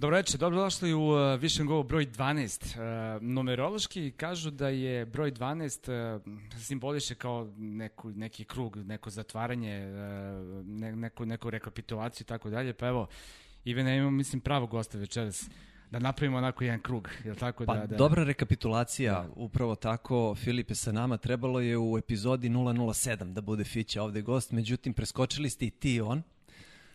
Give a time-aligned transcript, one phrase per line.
[0.00, 3.16] Dobro večer, dobrodošli u uh, Vision Go broj 12.
[3.16, 6.22] Uh, numerološki kažu da je broj 12 uh,
[6.60, 12.72] simboliše kao neku, neki krug, neko zatvaranje, uh, ne, neku, neku rekapitulaciju i tako dalje,
[12.72, 13.06] pa evo,
[13.64, 15.48] Ivena, imamo, mislim, pravo gosta večeras
[15.90, 17.64] da napravimo onako jedan krug, je tako?
[17.64, 17.96] Pa da, da...
[17.96, 19.28] dobra rekapitulacija, da.
[19.36, 24.52] upravo tako, Filipe sa nama, trebalo je u epizodi 007 da bude Fića ovde gost,
[24.52, 26.22] međutim preskočili ste i ti i on,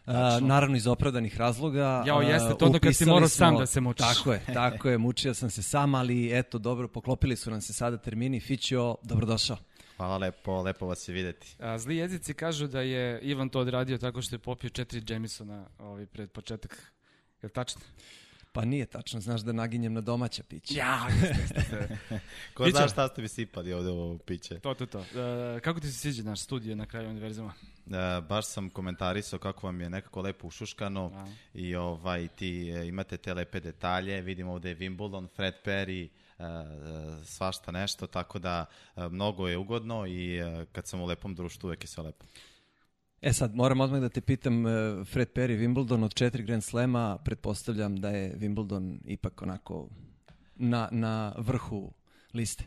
[0.08, 0.14] Uh,
[0.48, 2.04] naravno iz opravdanih razloga.
[2.08, 4.05] Jao, jeste, to onda kad si morao sam da se mučiš.
[4.08, 7.73] Tako je, tako je, mučio sam se sam, ali eto, dobro, poklopili su nam se
[7.73, 8.40] sada termini.
[8.40, 9.58] Fićo, dobrodošao.
[9.98, 11.55] Hvala lepo, lepo vas je videti.
[11.60, 15.66] A, zli jezici kažu da je Ivan to odradio tako što je popio četiri Jamesona
[15.80, 16.91] ovaj, pred početak.
[17.41, 17.82] Je li tačno?
[18.55, 20.73] Pa nije tačno, znaš da naginjem na domaća pića.
[20.77, 21.98] Ja, jeste, jeste.
[22.54, 24.60] Ko zna šta ste mi sipali ovde u piće?
[24.60, 24.99] To, to, to.
[24.99, 27.54] E, kako ti se sviđa naš studio na kraju univerzuma?
[27.88, 31.27] E, baš sam komentarisao kako vam je nekako lepo ušuškano A.
[31.54, 34.21] i ovaj, ti e, imate te lepe detalje.
[34.21, 36.43] Vidimo ovde je Wimbledon, Fred Perry, e,
[37.26, 38.65] svašta nešto, tako da
[38.96, 42.26] e, mnogo je ugodno i e, kad sam u lepom društvu uvek je sve lepo.
[43.26, 44.71] E sad, moram odmah da te pitam, e,
[45.05, 49.87] Fred Perry, Wimbledon od četiri Grand Slema, pretpostavljam da je Wimbledon ipak onako
[50.55, 51.91] na, na vrhu
[52.34, 52.63] liste.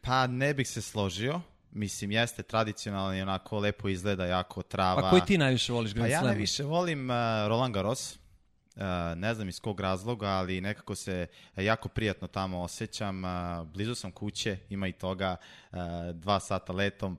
[0.00, 1.40] Pa ne bih se složio,
[1.70, 5.06] mislim, jeste tradicionalno i onako lepo izgleda, jako trava.
[5.06, 6.20] A koji ti najviše voliš Grand Slam?
[6.22, 7.16] Pa ja najviše volim uh,
[7.48, 8.18] Roland Garros,
[9.16, 13.24] ne znam iz kog razloga, ali nekako se jako prijatno tamo osjećam.
[13.24, 15.36] Uh, blizu sam kuće, ima i toga,
[15.72, 15.78] uh,
[16.14, 17.18] dva sata letom.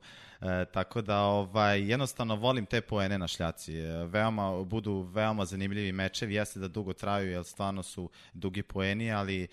[0.72, 3.74] Tako da ovaj jednostavno volim te poene na šljaci.
[4.06, 6.34] Veoma budu veoma zanimljivi mečevi.
[6.34, 9.48] Jeste da dugo traju jer stvarno su dugi poeni, ali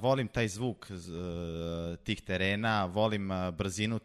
[0.00, 0.94] volim taj zvuk e,
[1.96, 3.98] tih terena, volim brzinu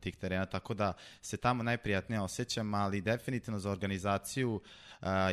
[0.00, 4.60] tih terena, tako da se tamo najprijatnije osjećam, ali definitivno za organizaciju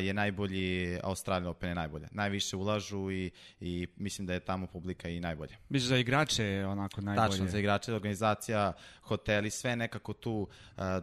[0.02, 2.08] je najbolji, Australian Open je najbolja.
[2.10, 5.56] Najviše ulažu i, i mislim da je tamo publika i najbolja.
[5.68, 7.30] Mislim za igrače onako najbolje.
[7.30, 8.72] Tačno, za igrače, organizacija,
[9.02, 10.48] hoteli, sve nekako tu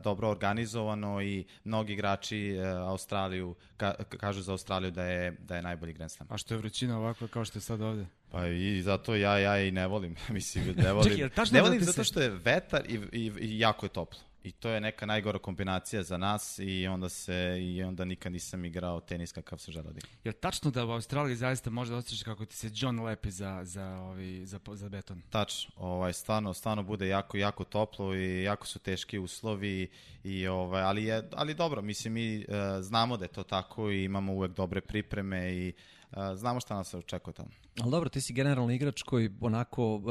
[0.04, 2.58] dobro organizovano i mnogi igrači
[2.88, 6.28] Australiju, ka, kažu za Australiju da je, da je najbolji Grand Slam.
[6.32, 8.06] A što je vrućina ovako kao što je sad ovde?
[8.32, 11.18] Pa i zato ja ja i ne volim, mislim, ne volim.
[11.18, 14.29] Čekaj, ne volim da zato što je vetar i, i, i jako je toplo.
[14.44, 18.66] I to je neka najgora kombinacija za nas i onda se i onda nikad nisam
[18.66, 22.24] igrao tenis kakav se žele da Je tačno da u Australiji zaista može da osjećaš
[22.24, 25.22] kako ti se John lepi za, za, ovi, za, za beton?
[25.30, 25.72] Tačno.
[25.76, 29.90] Ovaj, stvarno, stvarno bude jako, jako toplo i jako su teški uslovi
[30.24, 32.44] i ovaj, ali, je, ali dobro, mislim mi uh,
[32.82, 35.99] znamo da je to tako i imamo uvek dobre pripreme i uh,
[36.36, 37.50] znamo šta nas se očekuje tamo.
[37.82, 40.04] Ali dobro, ti si generalni igrač koji onako uh,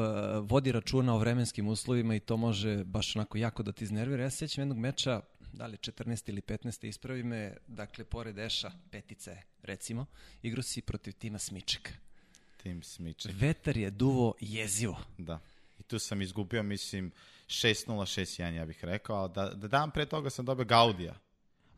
[0.43, 4.23] vodi računa o vremenskim uslovima i to može baš onako jako da ti iznervira.
[4.23, 5.21] Ja se sjećam jednog meča,
[5.53, 6.29] da li 14.
[6.29, 6.87] ili 15.
[6.87, 10.07] ispravi me, dakle, pored Eša, petice, recimo,
[10.43, 11.91] igrao si protiv tima Smičeka.
[12.57, 13.33] Tim Smiček.
[13.35, 14.97] Vetar je duvo jezivo.
[15.19, 15.41] Da.
[15.79, 17.13] I tu sam izgubio, mislim,
[17.47, 19.29] 6-0, 6-1, ja bih rekao.
[19.29, 21.15] Da, da dan pre toga sam dobio Gaudija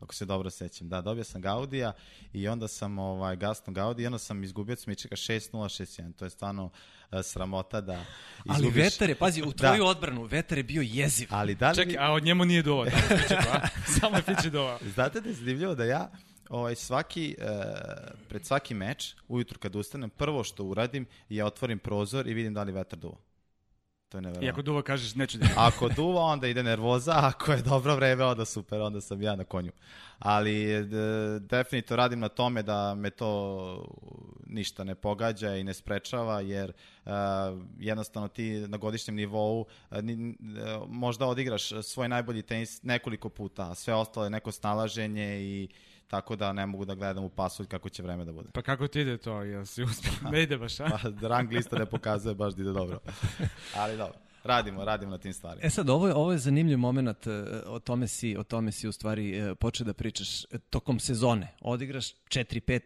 [0.01, 0.89] ako se dobro sećam.
[0.89, 1.93] Da, dobio sam Gaudija
[2.33, 6.13] i onda sam ovaj, Gaston Gaudi i onda sam izgubio Cmičeka 6-0, 6-1.
[6.13, 8.05] To je stvarno uh, sramota da
[8.45, 8.75] izgubiš.
[8.75, 9.89] Ali vetar je, pazi, u tvoju da.
[9.89, 11.27] odbranu, vetar je bio jeziv.
[11.31, 11.75] Ali da li...
[11.75, 12.97] Čekaj, a od njemu nije dovoljno.
[13.99, 14.79] Samo je Fiće dova.
[14.93, 16.11] Znate da je zanimljivo da ja
[16.49, 17.45] ovaj, svaki, uh,
[18.29, 22.63] pred svaki meč, ujutru kad ustanem, prvo što uradim je otvorim prozor i vidim da
[22.63, 23.17] li vetar duva.
[24.11, 24.47] To je neverovatno.
[24.47, 25.47] I ako duva kažeš neću da...
[25.67, 29.43] ako duva, onda ide nervoza, ako je dobro vreme, onda super, onda sam ja na
[29.43, 29.71] konju.
[30.19, 33.85] Ali de, definitivno radim na tome da me to
[34.47, 36.73] ništa ne pogađa i ne sprečava, jer
[37.05, 37.11] uh,
[37.79, 43.71] jednostavno ti na godišnjem nivou uh, ni, uh, možda odigraš svoj najbolji tenis nekoliko puta,
[43.71, 45.69] a sve ostalo je neko snalaženje i
[46.11, 48.49] tako da ne mogu da gledam u pasulj kako će vreme da bude.
[48.53, 49.41] Pa kako ti ide to?
[49.41, 50.11] Jel si uspio?
[50.31, 50.85] Ne ide baš, a?
[51.21, 52.99] Pa rang lista ne pokazuje baš da ide dobro.
[53.81, 54.17] Ali dobro.
[54.43, 55.67] Radimo, radimo na tim stvarima.
[55.67, 57.31] E sad, ovo je, ovo je zanimljiv moment, e,
[57.65, 61.47] o tome si, o tome si u stvari e, počeo da pričaš e, tokom sezone.
[61.61, 62.81] Odigraš 4-5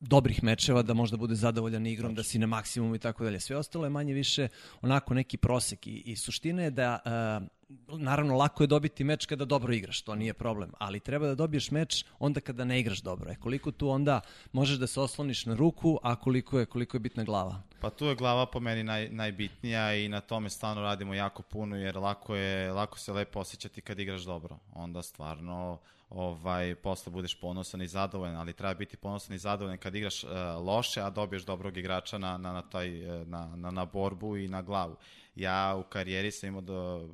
[0.00, 3.40] dobrih mečeva da možda bude zadovoljan igrom, da si na maksimumu i tako dalje.
[3.40, 4.48] Sve ostalo je manje više
[4.82, 7.48] onako neki prosek i, i suština je da uh,
[7.88, 11.70] naravno lako je dobiti meč kada dobro igraš, to nije problem, ali treba da dobiješ
[11.70, 13.30] meč onda kada ne igraš dobro.
[13.30, 14.20] E koliko tu onda
[14.52, 17.62] možeš da se osloniš na ruku, a koliko je koliko je bitna glava?
[17.80, 21.76] Pa tu je glava po meni naj, najbitnija i na tome stvarno radimo jako puno
[21.76, 24.58] jer lako je lako se lepo osjećati kad igraš dobro.
[24.74, 25.78] Onda stvarno
[26.14, 30.30] ovaj, posle budeš ponosan i zadovoljan, ali treba biti ponosan i zadovoljan kad igraš uh,
[30.60, 34.48] loše, a dobiješ dobrog igrača na, na, na, taj, e, na, na, na borbu i
[34.48, 34.96] na glavu.
[35.34, 37.08] Ja u karijeri sam imao do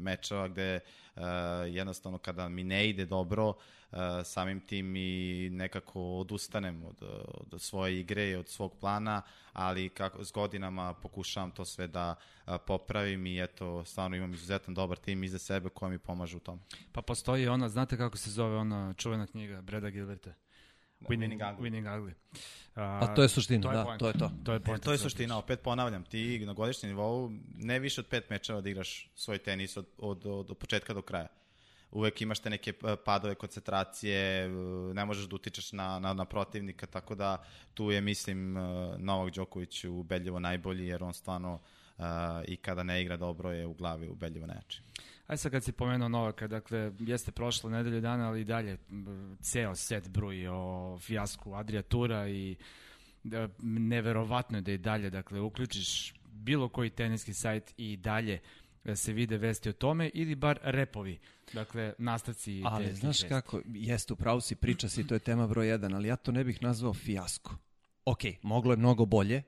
[0.00, 0.80] mečeva gde
[1.16, 1.22] uh,
[1.66, 6.96] jednostavno kada mi ne ide dobro, uh, samim tim i nekako odustanem od,
[7.52, 12.14] od svoje igre i od svog plana, ali kako, s godinama pokušavam to sve da
[12.46, 16.40] uh, popravim i eto, stvarno imam izuzetan dobar tim iza sebe koji mi pomaže u
[16.40, 16.60] tom.
[16.92, 20.32] Pa postoji ona, znate kako se zove ona čuvena knjiga Breda Gilberta?
[21.00, 21.60] Winning, Winning Ugly.
[21.60, 22.12] Winning Ugly.
[22.74, 23.98] A to je suština, to je da, point.
[24.00, 24.30] to je to.
[24.44, 28.06] To je, point To je suština, opet ponavljam, ti na godišnjem nivou ne više od
[28.06, 31.28] pet mečeva da igraš svoj tenis od, od, od, od početka do kraja.
[31.90, 34.48] Uvek imaš te neke eh, padove koncentracije, eh,
[34.94, 37.44] ne možeš da utičeš na, na, na protivnika, tako da
[37.74, 38.60] tu je, mislim, eh,
[38.98, 41.54] Novak Đoković ubedljivo najbolji, jer on stvarno
[42.00, 42.04] uh,
[42.44, 44.82] i kada ne igra dobro je u glavi ubedljivo najjači.
[45.30, 48.78] Aj sad kad si pomenuo Novaka, dakle, jeste prošlo nedelju dana, ali i dalje
[49.40, 52.56] ceo set bruji o fijasku Adria Tura i
[53.22, 58.40] da, neverovatno je da i dalje, dakle, uključiš bilo koji teniski sajt i dalje
[58.84, 61.18] da se vide vesti o tome ili bar repovi,
[61.52, 63.28] dakle, nastavci Ali znaš vesti.
[63.28, 66.44] kako, jeste, upravo si, priča si, to je tema broj jedan, ali ja to ne
[66.44, 67.56] bih nazvao fijasko.
[68.04, 69.42] Ok, moglo je mnogo bolje,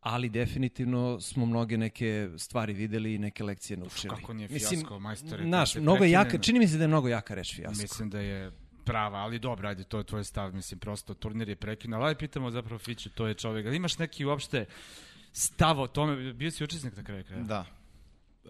[0.00, 4.14] ali definitivno smo mnoge neke stvari videli i neke lekcije naučili.
[4.16, 6.88] Kako nije fijasko, majstore, kad Znaš, se mnogo je jaka, čini mi se da je
[6.88, 7.82] mnogo jaka reč fijasko.
[7.82, 8.50] Mislim da je
[8.84, 12.18] prava, ali dobro, ajde, to je tvoj stav, mislim, prosto turnir je prekinuo, ali ajde
[12.18, 14.64] pitamo zapravo Fiću, to je čovek, ali imaš neki uopšte
[15.32, 17.42] stav o tome, bio si učesnik na kraju kraja?
[17.42, 17.64] Da.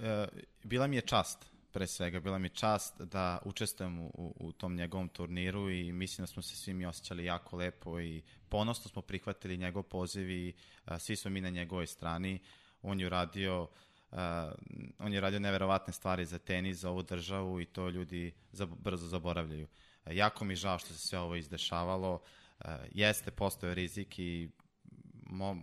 [0.02, 0.28] E,
[0.64, 1.38] bila mi je čast,
[1.76, 6.26] pre svega, bila mi čast da učestvujem u, u, tom njegovom turniru i mislim da
[6.26, 10.99] smo se svi mi osjećali jako lepo i ponosno smo prihvatili njegov poziv i a,
[10.99, 12.40] svi smo mi na njegovoj strani.
[12.82, 13.69] On je uradio
[14.12, 14.52] a,
[14.99, 19.06] on je radio neverovatne stvari za tenis, za ovu državu i to ljudi za, brzo
[19.06, 19.67] zaboravljaju.
[20.05, 22.20] A, jako mi žao što se sve ovo izdešavalo.
[22.61, 24.50] A, jeste, postoje rizik i
[25.26, 25.56] mo,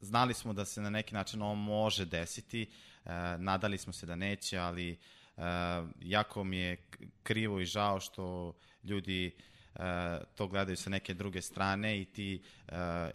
[0.00, 2.68] znali smo da se na neki način ovo može desiti, e,
[3.38, 4.98] nadali smo se da neće, ali
[6.00, 6.76] jako mi je
[7.22, 9.34] krivo i žao što ljudi
[9.74, 9.78] e,
[10.34, 13.10] to gledaju sa neke druge strane i ti e, e,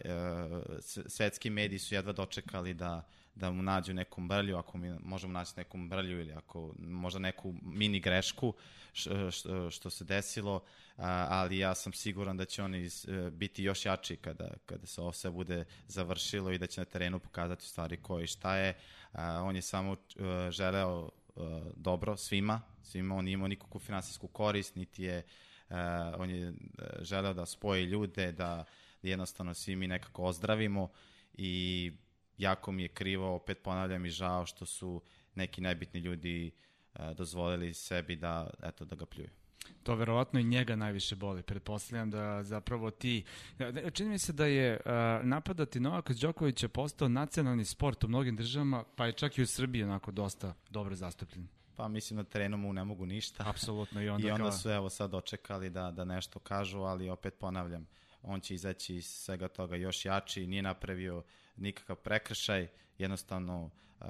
[0.80, 5.32] s- svetski mediji su jedva dočekali da da mu nađu neku mrlju, ako mi možemo
[5.32, 8.54] naći neku mrlju ili ako možda neku mini grešku
[9.70, 10.62] što se desilo,
[11.28, 12.88] ali ja sam siguran da će oni
[13.32, 17.18] biti još jači kada, kada se ovo sve bude završilo i da će na terenu
[17.18, 18.74] pokazati stvari ko i šta je.
[19.42, 19.96] On je samo
[20.50, 25.74] želeo e, dobro svima, svima, on imao nikakvu finansijsku korist, niti je, e,
[26.18, 26.52] on je e,
[27.00, 28.64] želeo da spoji ljude, da
[29.02, 30.88] jednostavno svi mi nekako ozdravimo
[31.34, 31.92] i
[32.38, 35.02] jako mi je krivo, opet ponavljam i žao što su
[35.34, 36.50] neki najbitni ljudi
[36.94, 39.37] e, dozvolili sebi da, eto, da ga pljuju.
[39.82, 41.42] To verovatno i njega najviše boli.
[41.42, 43.24] Pretpostavljam da zapravo ti...
[43.92, 44.80] Čini mi se da je
[45.22, 49.84] napadati Novaka Đokovića postao nacionalni sport u mnogim državama, pa je čak i u Srbiji
[49.84, 51.48] onako dosta dobro zastupljen.
[51.76, 53.44] Pa mislim na terenu mu ne mogu ništa.
[53.46, 54.02] Apsolutno.
[54.02, 57.34] I onda, I onda kao, su evo sad očekali da, da nešto kažu, ali opet
[57.38, 57.86] ponavljam,
[58.22, 61.22] on će izaći iz svega toga još jači, nije napravio
[61.56, 62.68] nikakav prekršaj,
[62.98, 63.70] jednostavno
[64.00, 64.06] uh,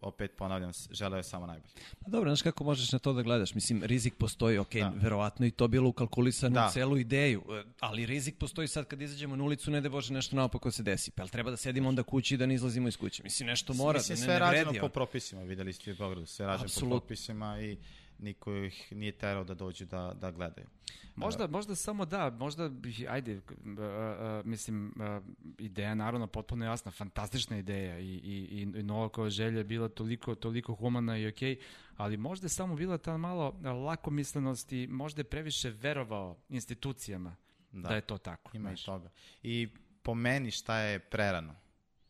[0.00, 1.72] opet ponavljam, želeo je samo najbolje.
[2.00, 3.54] Pa dobro, znaš kako možeš na to da gledaš?
[3.54, 4.92] Mislim, rizik postoji, ok, Da.
[4.96, 6.66] verovatno i to bilo ukalkulisano Da.
[6.66, 10.12] u celu ideju, e, ali rizik postoji sad kad izađemo na ulicu, ne da Bože
[10.12, 11.10] nešto naopako se desi.
[11.10, 13.22] Pa treba da sedimo onda kući i da ne izlazimo iz kuće?
[13.22, 14.80] Mislim, nešto mora Mislim, da ne, sve ne rađeno vredi.
[14.80, 17.76] po propisima, videli ste u Beogradu, sve rađeno po propisima i
[18.18, 20.66] niko ih nije terao da dođu da, da gledaju.
[21.14, 25.24] Možda, možda samo da, možda, bih, ajde, uh, uh, mislim, uh,
[25.58, 30.34] ideja naravno potpuno jasna, fantastična ideja i, i, i, i Novakova želja je bila toliko,
[30.34, 31.58] toliko humana i okej,
[31.96, 37.36] ali možda je samo bila ta malo uh, lakomislenost i možda je previše verovao institucijama
[37.72, 38.50] da, da je to tako.
[38.56, 38.84] Ima i znaš.
[38.84, 39.10] toga.
[39.42, 39.68] I
[40.02, 41.54] po meni šta je prerano?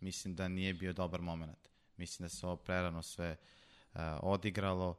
[0.01, 1.69] Mislim da nije bio dobar moment.
[1.97, 3.37] Mislim da se ovo prerano sve
[3.95, 4.97] uh, odigralo, uh,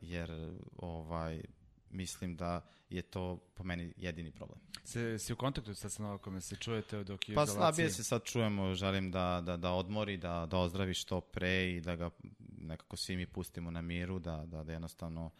[0.00, 0.30] jer
[0.76, 1.42] ovaj
[1.90, 4.58] mislim da je to po meni jedini problem.
[4.84, 8.24] Se, si u kontaktu sad sa Novakom, se čujete dok je Pa slabije se sad
[8.24, 12.10] čujemo, želim da, da, da odmori, da, da ozdravi što pre i da ga
[12.58, 15.30] nekako svi mi pustimo na miru, da, da, da jednostavno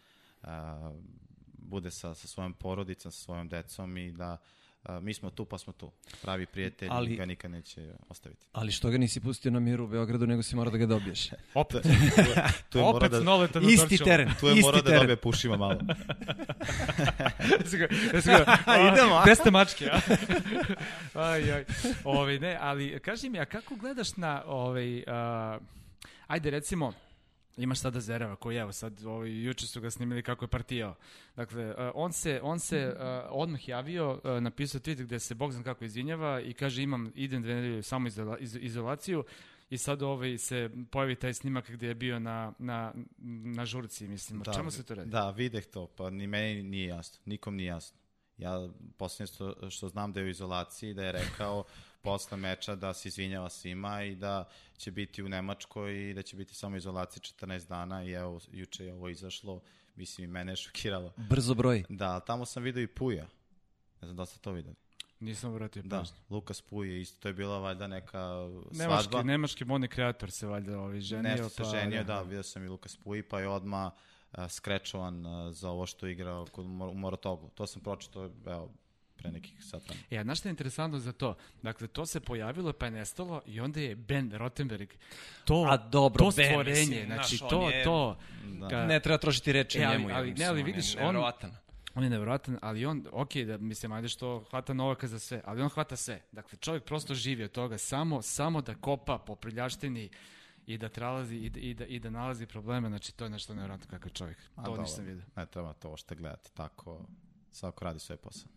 [0.41, 0.49] uh,
[1.53, 4.37] bude sa, sa svojom porodicom, sa svojom decom i da
[4.83, 5.91] a, mi smo tu pa smo tu.
[6.21, 8.45] Pravi prijatelj Ali- ga nikad neće ostaviti.
[8.51, 11.29] Ali što ga nisi pustio na miru u Beogradu, nego si morao da ga dobiješ.
[11.53, 11.81] Opet,
[12.69, 14.99] Tu je opet morao da, Noleta na Isti teren, tu je isti morao da teren.
[14.99, 15.79] dobije pušima malo.
[18.87, 19.23] Idemo, a?
[19.25, 19.99] Bez te mačke, a?
[21.15, 21.65] aj, aj.
[22.03, 25.57] Ovaj, ne, ali kaži mi, a kako gledaš na, ovaj, a,
[26.27, 26.93] ajde recimo,
[27.57, 30.95] imaš sada Zereva koji evo sad ovaj, juče su ga snimili kako je partijao.
[31.35, 35.51] Dakle, a, on se, on se a, odmah javio, a, napisao tweet gde se Bog
[35.51, 39.23] zna kako izvinjava i kaže imam, idem dve nedelje samo izola, iz, izolaciju
[39.69, 42.93] i sad ovaj se pojavi taj snimak gde je bio na, na,
[43.55, 44.41] na žurci, mislim.
[44.41, 45.09] O čemu se to radi?
[45.09, 47.99] Da, videh to, pa ni meni nije jasno, nikom nije jasno.
[48.37, 51.63] Ja posljednje što, što znam da je u izolaciji, da je rekao
[52.01, 56.35] posle meča da se izvinjava svima i da će biti u Nemačkoj i da će
[56.35, 59.61] biti samo u izolaciji 14 dana i evo, juče je ovo izašlo,
[59.95, 61.13] mislim i mene je šokiralo.
[61.17, 61.83] Brzo broj.
[61.89, 63.23] Da, tamo sam vidio i Puja.
[64.01, 64.75] Ne znam da ste to videli.
[65.19, 66.15] Nisam vratio Da, pažnju.
[66.29, 68.19] Lukas Puj je isto, to je bila valjda neka
[68.71, 69.23] Nemački, svadba.
[69.23, 71.31] nemački modni kreator se valjda ovaj ženio.
[71.31, 73.91] Nešto se pa, ženio, da, vidio sam i Lukas Puj, pa je odmah
[74.31, 77.49] uh, skrečovan uh, za ovo što je igrao kod u Morotogu.
[77.49, 78.71] To sam pročitao, evo,
[79.19, 80.05] pre nekih sat vremena.
[80.09, 81.29] E, a znaš šta je interesantno za to?
[81.61, 84.89] Dakle, to se pojavilo pa je nestalo i onda je Ben Rottenberg
[85.45, 88.17] to, A dobro, to Ben, stvorenje, mislim, znači znaš, on to, je- to,
[88.51, 88.67] Da.
[88.67, 90.09] ka- Ne treba trošiti reči E, ali- njemu.
[90.09, 91.51] ja ali- ne, ali on je vidiš, on- nevjerovatan.
[91.95, 95.61] on je nevjerojatan, ali on, ok, da mislim, ajde što hvata Novaka za sve, ali
[95.61, 96.21] on hvata sve.
[96.31, 100.09] Dakle, čovjek prosto živi od toga, samo, samo da kopa po prljaštini
[100.65, 103.53] i da tralazi i da, i da, i da nalazi probleme, znači to je nešto
[103.53, 104.37] nevjerojatno kakav čovjek.
[104.55, 105.23] A, to dobro, nisam vidio.
[105.35, 107.05] Ne treba to što gledati, tako
[107.51, 108.49] svako radi svoj posao.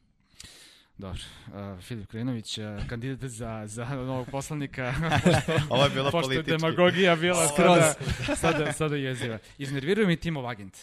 [0.99, 4.95] Dobro, uh, Filip Krinović, uh, kandidat za, za novog poslanika,
[5.71, 6.51] Ovo je bilo pošto politički.
[6.51, 7.79] demagogija bila Skroz.
[7.79, 9.39] sada, sada, sada jeziva.
[9.59, 10.79] Iznerviruje mi Timov agent.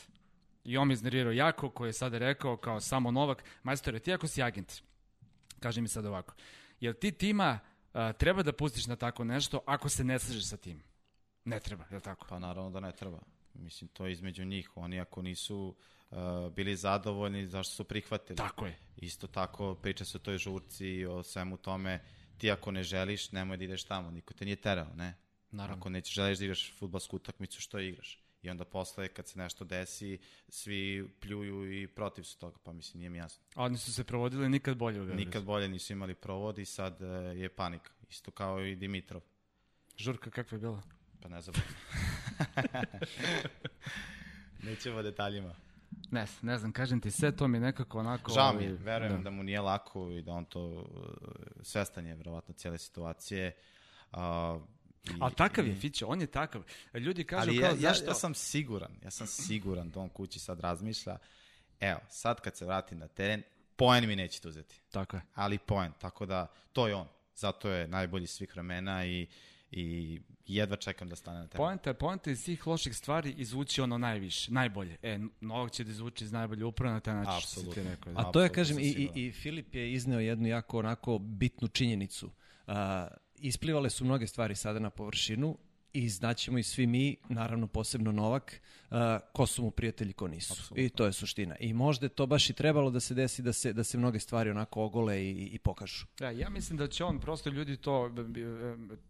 [0.63, 4.27] I on me iznervirao jako, koji je sada rekao kao samo Novak, majstore, ti ako
[4.27, 4.73] si agent,
[5.59, 6.33] kaže mi sad ovako,
[6.79, 7.59] jel ti tima
[7.93, 10.83] a, treba da pustiš na tako nešto ako se ne slažeš sa tim?
[11.45, 12.25] Ne treba, je li tako?
[12.29, 13.19] Pa naravno da ne treba.
[13.53, 14.69] Mislim, to je između njih.
[14.75, 15.75] Oni ako nisu uh,
[16.55, 18.37] bili zadovoljni, zašto su prihvatili?
[18.37, 18.77] Tako je.
[18.97, 22.03] Isto tako priča se o toj žurci, o svemu tome.
[22.37, 24.11] Ti ako ne želiš, nemoj da ideš tamo.
[24.11, 25.15] Niko te nije terao, ne?
[25.51, 25.81] Naravno.
[25.81, 28.23] Ako nećeš želiš da igraš futbalsku utakmicu, što igraš?
[28.41, 32.57] I onda posle, kad se nešto desi, svi pljuju i protiv su toga.
[32.63, 33.43] Pa mislim, nije mi jasno.
[33.55, 35.25] A oni su se provodili nikad bolje u Beogradu.
[35.25, 37.91] Nikad bolje nisu imali provod i sad uh, je panika.
[38.09, 39.21] Isto kao i Dimitrov.
[39.97, 40.81] Žurka kakva je bila?
[41.21, 41.55] Pa ne znam.
[44.63, 45.55] Nećemo o detaljima.
[46.11, 48.31] Ne, ne znam, kažem ti, sve to mi nekako onako...
[48.31, 49.29] Žao mi je, ovaj, verujem da.
[49.29, 50.85] mu nije lako i da on to uh,
[51.61, 53.55] svestan je verovatno cijele situacije.
[54.11, 54.17] Uh,
[55.03, 56.63] i, Ali takav je, Fićo, on je takav.
[56.93, 58.05] Ljudi kažu Ali kao, ja, ja, zašto?
[58.05, 61.17] ja sam siguran, ja sam siguran da on kući sad razmišlja,
[61.79, 63.43] evo, sad kad se vrati na teren,
[63.75, 64.81] poen mi nećete uzeti.
[64.91, 65.21] Tako je.
[65.35, 67.07] Ali poen, tako da to je on.
[67.35, 69.27] Zato je najbolji svih vremena i,
[69.71, 71.57] i jedva čekam da stane na teren.
[71.57, 74.97] Poenta, poenta iz svih loših stvari izvući ono najviše, najbolje.
[75.03, 77.91] E, Novak će da izvuči iz najbolje upravo na taj način što si ti Apsolutno.
[77.91, 78.13] rekao.
[78.15, 78.31] A Da.
[78.31, 82.31] to je, kažem, i, i, i Filip je izneo jednu jako onako bitnu činjenicu.
[82.67, 82.73] Uh,
[83.35, 85.57] isplivale su mnoge stvari sada na površinu
[85.93, 88.97] i znaćemo i svi mi, naravno posebno Novak, uh,
[89.33, 90.53] ko su mu prijatelji, ko nisu.
[90.53, 90.83] Apsolutno.
[90.83, 91.55] I to je suština.
[91.59, 94.19] I možda je to baš i trebalo da se desi da se, da se mnoge
[94.19, 96.05] stvari onako ogole i, i pokažu.
[96.19, 98.11] Da, ja mislim da će on prosto ljudi to,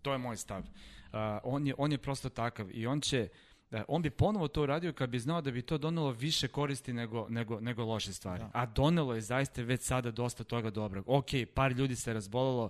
[0.02, 0.60] to je moj stav.
[0.60, 3.28] Uh, on, je, on je prosto takav i on će,
[3.72, 6.94] da, on bi ponovo to uradio kad bi znao da bi to donelo više koristi
[6.94, 8.44] nego, nego, nego loše stvari.
[8.54, 11.04] A donelo je zaista već sada dosta toga dobrog.
[11.08, 12.70] Ok, par ljudi se razbolelo,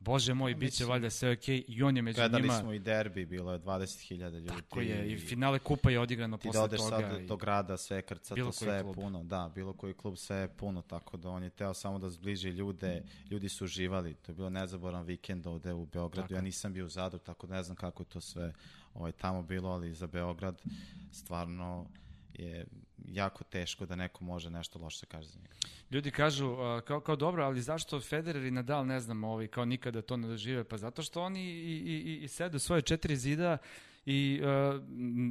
[0.00, 2.54] Bože moj, bit će valjda sve ok i on je među Gledali njima.
[2.54, 4.48] smo i derbi, bilo je 20.000 ljudi.
[4.48, 6.90] Tako je, i finale kupa je odigrano Ti posle da odeš toga.
[7.02, 8.94] sad i- do grada, sve krca, Bilo to sve je klub.
[8.94, 9.24] puno.
[9.24, 12.48] Da, bilo koji klub, sve je puno, tako da on je teo samo da zbliži
[12.48, 13.02] ljude.
[13.30, 16.22] Ljudi su uživali, to je bilo nezaboran vikend ovde u Beogradu.
[16.22, 18.52] Tako ja nisam bio u Zadru, tako da ne znam kako je to sve
[18.94, 20.62] ovaj, tamo bilo, ali za Beograd
[21.12, 21.86] stvarno
[22.38, 22.66] je
[23.08, 25.54] jako teško da neko može nešto loše da kaže za njega.
[25.90, 29.64] Ljudi kažu, uh, kao, kao dobro, ali zašto Federer i Nadal, ne znam, ovi, kao
[29.64, 30.64] nikada to ne dožive?
[30.64, 33.58] Pa zato što oni i, i, i, i sedu svoje četiri zida
[34.06, 34.82] i uh,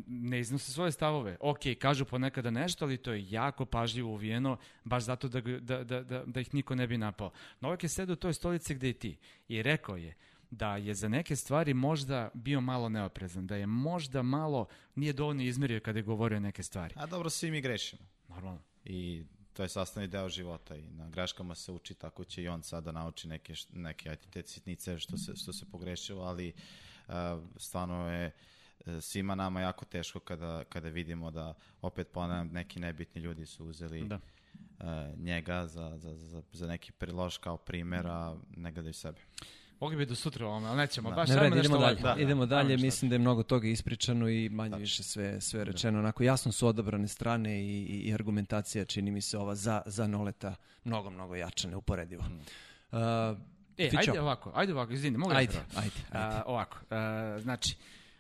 [0.08, 1.38] ne iznose svoje stavove.
[1.40, 6.04] Ok, kažu ponekada nešto, ali to je jako pažljivo uvijeno, baš zato da, da, da,
[6.04, 7.32] da, da ih niko ne bi napao.
[7.62, 10.16] Novak je sedao u toj stolici gde i ti i rekao je
[10.58, 15.44] da je za neke stvari možda bio malo neoprezan, da je možda malo, nije dovoljno
[15.44, 16.94] izmerio kada je govorio neke stvari.
[16.98, 18.02] A dobro, svi mi grešimo.
[18.28, 18.62] Normalno.
[18.86, 22.64] I to je sastavni deo života i na greškama se uči, tako će i on
[22.64, 26.54] sada nauči neke, neke ajde, te sitnice što se, što se pogrešilo, ali
[27.08, 27.14] uh,
[27.58, 28.32] stvarno je
[28.86, 33.66] e, svima nama jako teško kada, kada vidimo da, opet ponavljam, neki nebitni ljudi su
[33.66, 34.20] uzeli Da.
[34.80, 39.20] e, njega za, za, za, za neki prilož kao primer, a ne gledaju sebe.
[39.80, 41.10] Mogli bi do sutra ovome, ali nećemo.
[41.10, 41.16] Da.
[41.16, 41.96] Baš Ne ajmo idemo dalje.
[41.96, 42.22] lagano.
[42.22, 46.00] idemo dalje, mislim da je mnogo toga ispričano i manje više sve, sve rečeno.
[46.00, 50.08] Onako jasno su odabrane strane i, i, i argumentacija, čini mi se ova za, za
[50.08, 52.24] Noleta, mnogo, mnogo jača, neuporedivo.
[52.92, 53.00] Uh,
[53.78, 54.00] E, Fićo.
[54.00, 55.64] ajde ovako, ajde ovako, izvini, mogu Ajde, prvo?
[55.76, 56.28] ajde, ajde.
[56.28, 57.76] A, ovako, a, znači,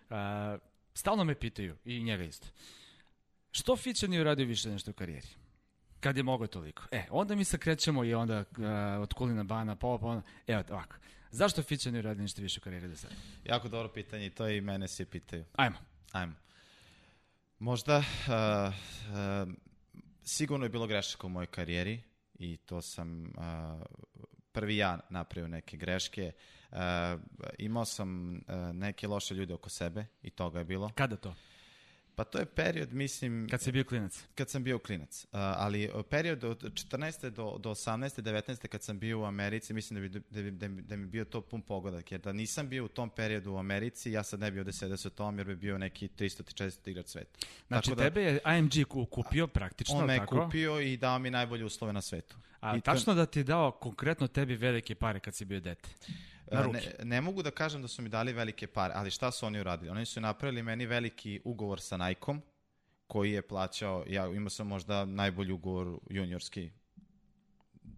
[0.09, 0.57] a,
[0.93, 2.47] stalno me pitaju, i njega isto,
[3.51, 5.27] što Fića nije uradio više nešto u karijeri?
[5.99, 6.83] Kad je mogao toliko.
[6.91, 10.21] E, onda mi se krećemo i onda a, od Kulina Bana, pa ovo, pa ono.
[10.47, 10.95] Evo, ovako.
[11.35, 13.15] Zašto Fića ne radi ništa više u karijeri do sada?
[13.43, 15.45] Jako dobro pitanje i to i mene svi pitaju.
[15.55, 15.77] Ajmo.
[16.11, 16.33] Ajmo.
[17.59, 19.53] Možda, uh, uh,
[20.23, 22.01] sigurno je bilo grešaka u mojoj karijeri
[22.39, 23.31] i to sam uh,
[24.51, 26.31] prvi ja napravio neke greške.
[26.71, 26.77] Uh,
[27.57, 28.41] imao sam uh,
[28.73, 30.91] neke loše ljude oko sebe i toga je bilo.
[30.95, 31.35] Kada to?
[32.15, 33.47] Pa to je period, mislim...
[33.49, 34.23] Kad si bio klinac?
[34.35, 35.25] Kad sam bio klinac.
[35.31, 37.29] Ali period od 14.
[37.29, 38.21] do, do 18.
[38.21, 38.67] 19.
[38.67, 41.25] kad sam bio u Americi, mislim da bi, da, bi, da, bi, da mi bio
[41.25, 42.11] to pun pogodak.
[42.11, 44.97] Jer da nisam bio u tom periodu u Americi, ja sad ne bi ovde sedeo
[44.97, 47.39] sa tom, jer bi bio neki 300-400 igrač sveta.
[47.67, 50.41] Znači, Tako da, tebe je AMG ku- kupio praktično, on me tako?
[50.41, 52.35] kupio i dao mi najbolje uslove na svetu.
[52.59, 55.59] A I to- tačno da ti je dao konkretno tebi velike pare kad si bio
[55.59, 55.89] dete?
[56.51, 59.59] Ne, ne mogu da kažem da su mi dali velike pare, ali šta su oni
[59.59, 59.89] uradili?
[59.89, 62.41] Oni su napravili meni veliki ugovor sa Nike-om,
[63.07, 66.71] koji je plaćao, ja imao sam možda najbolji ugovor juniorski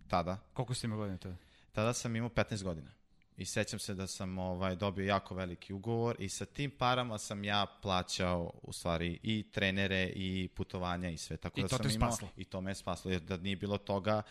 [0.07, 0.37] tada.
[0.53, 1.35] Koliko si imao godina tada?
[1.71, 2.91] Tada sam imao 15 godina.
[3.37, 7.43] I sećam se da sam ovaj dobio jako veliki ugovor i sa tim parama sam
[7.43, 11.37] ja plaćao u stvari i trenere i putovanja i sve.
[11.37, 12.29] Tako I da to sam te imao, spaslo.
[12.37, 14.21] I to me je spaslo, jer da nije bilo toga, a,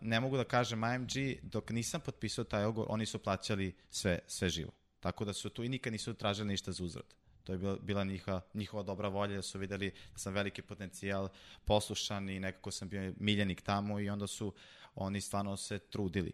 [0.00, 1.10] ne mogu da kažem AMG,
[1.42, 4.72] dok nisam potpisao taj ugovor, oni su plaćali sve, sve živo.
[5.00, 7.14] Tako da su tu i nikad nisu tražili ništa za uzvrat.
[7.44, 11.28] To je bila, bila njihova, njihova dobra volja, da su videli da sam veliki potencijal,
[11.64, 14.52] poslušan i nekako sam bio miljenik tamo i onda su
[14.94, 16.32] oni stvarno se trudili.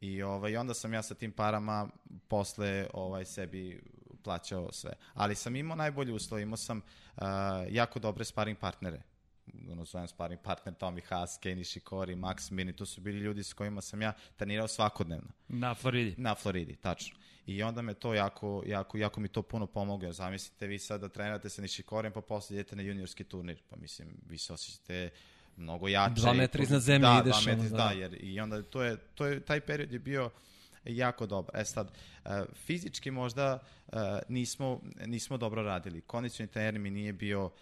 [0.00, 1.88] I ovaj, onda sam ja sa tim parama
[2.28, 3.82] posle ovaj, sebi
[4.22, 4.92] plaćao sve.
[5.14, 6.78] Ali sam imao najbolje uslove, imao sam
[7.16, 7.22] uh,
[7.70, 9.02] jako dobre sparing partnere.
[9.70, 13.52] Ono zovem sparing partner Tommy Haas, Kenny Shikori, Max Mini, to su bili ljudi s
[13.52, 15.28] kojima sam ja trenirao svakodnevno.
[15.48, 16.14] Na Floridi.
[16.18, 17.18] Na Floridi, tačno.
[17.46, 20.12] I onda me to jako, jako, jako mi to puno pomoglo.
[20.12, 23.58] Zamislite vi sad da trenirate sa Nishikorijem pa posle idete na juniorski turnir.
[23.70, 25.10] Pa mislim, vi se osjećate
[25.56, 26.14] mnogo jače.
[26.14, 27.90] Dva metra iznad zemlje da, ideš, Dva metra, ono, da, da.
[27.90, 30.30] jer i onda to je, to je, taj period je bio
[30.84, 31.60] jako dobar.
[31.60, 31.92] E sad,
[32.24, 36.00] uh, fizički možda uh, nismo, nismo dobro radili.
[36.00, 37.52] Kondicioni trener mi nije bio uh,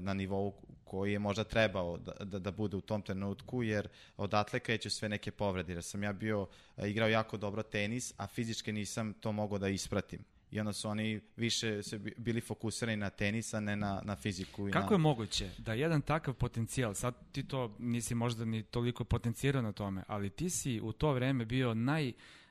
[0.00, 4.60] na nivou koji je možda trebao da, da, da bude u tom trenutku, jer odatle
[4.60, 5.72] kreću sve neke povrede.
[5.72, 9.68] Jer sam ja bio, uh, igrao jako dobro tenis, a fizički nisam to mogao da
[9.68, 10.24] ispratim.
[10.50, 14.16] I onda su oni više se bi- bili fokusirani na tenis, a ne na, na
[14.16, 14.68] fiziku.
[14.68, 14.94] I Kako na...
[14.94, 19.72] je moguće da jedan takav potencijal, sad ti to nisi možda ni toliko potencirao na
[19.72, 21.74] tome, ali ti si u to vreme bio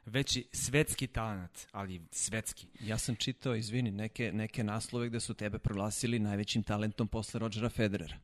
[0.05, 2.67] najveći svetski talent, ali svetski.
[2.79, 7.69] Ja sam čitao, izvini, neke, neke naslove gde su tebe proglasili najvećim talentom posle Rodgera
[7.69, 8.17] Federera.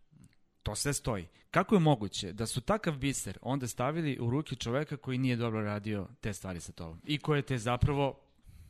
[0.64, 1.28] To sve stoji.
[1.52, 5.62] Kako je moguće da su takav biser onda stavili u ruke čoveka koji nije dobro
[5.62, 8.20] radio te stvari sa tobom i koje te zapravo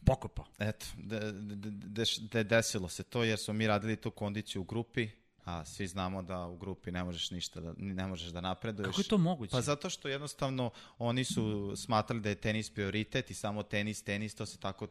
[0.05, 0.45] pokopao?
[0.59, 4.65] Eto, de, de, de, de, desilo se to jer smo mi radili tu kondiciju u
[4.65, 5.09] grupi,
[5.45, 8.87] a svi znamo da u grupi ne možeš ništa, da, ne možeš da napreduješ.
[8.87, 9.51] Kako je to moguće?
[9.51, 14.35] Pa zato što jednostavno oni su smatrali da je tenis prioritet i samo tenis, tenis,
[14.35, 14.87] to se tako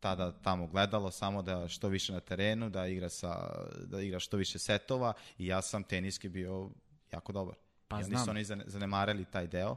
[0.00, 3.50] tada tamo gledalo, samo da što više na terenu, da igra, sa,
[3.84, 6.70] da igra što više setova i ja sam teniski bio
[7.12, 7.54] jako dobar.
[7.88, 8.24] Pa I znam.
[8.24, 9.76] su oni zane- zanemarili taj deo.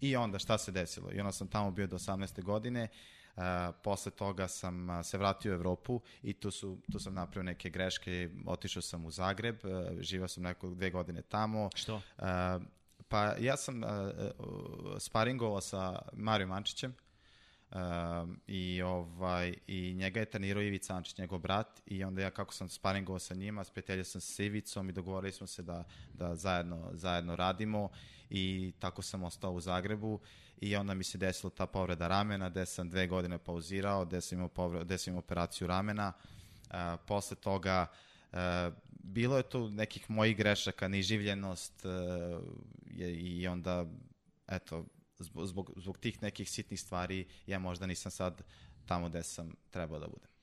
[0.00, 1.12] I onda šta se desilo?
[1.12, 2.42] I onda sam tamo bio do 18.
[2.42, 2.98] godine, Uh,
[3.82, 8.30] posle toga sam se vratio u Evropu i tu, su, tu sam napravio neke greške,
[8.46, 11.70] otišao sam u Zagreb, uh, živao sam neko dve godine tamo.
[11.74, 11.94] Što?
[11.94, 12.02] Uh,
[13.08, 13.82] pa ja sam
[14.98, 16.94] sparingovao sa Mario Mančićem
[17.74, 22.54] um, i, ovaj, i njega je trenirao Ivica Ančić, njegov brat i onda ja kako
[22.54, 26.34] sam sparingovao sa njima, sprijateljio sam se sa Ivicom i dogovorili smo se da, da
[26.34, 27.88] zajedno, zajedno radimo
[28.34, 30.20] i tako sam ostao u Zagrebu
[30.60, 34.38] i onda mi se desila ta povreda ramena gde sam dve godine pauzirao, gde sam
[34.38, 36.12] imao, povre, gde sam imao operaciju ramena.
[36.70, 37.86] Uh, posle toga
[38.32, 38.38] uh,
[38.90, 42.42] bilo je tu nekih mojih grešaka, neživljenost uh,
[42.90, 43.86] je, i onda
[44.48, 44.84] eto,
[45.18, 48.42] zbog, zbog, zbog tih nekih sitnih stvari ja možda nisam sad
[48.86, 50.33] tamo gde sam trebao da budem.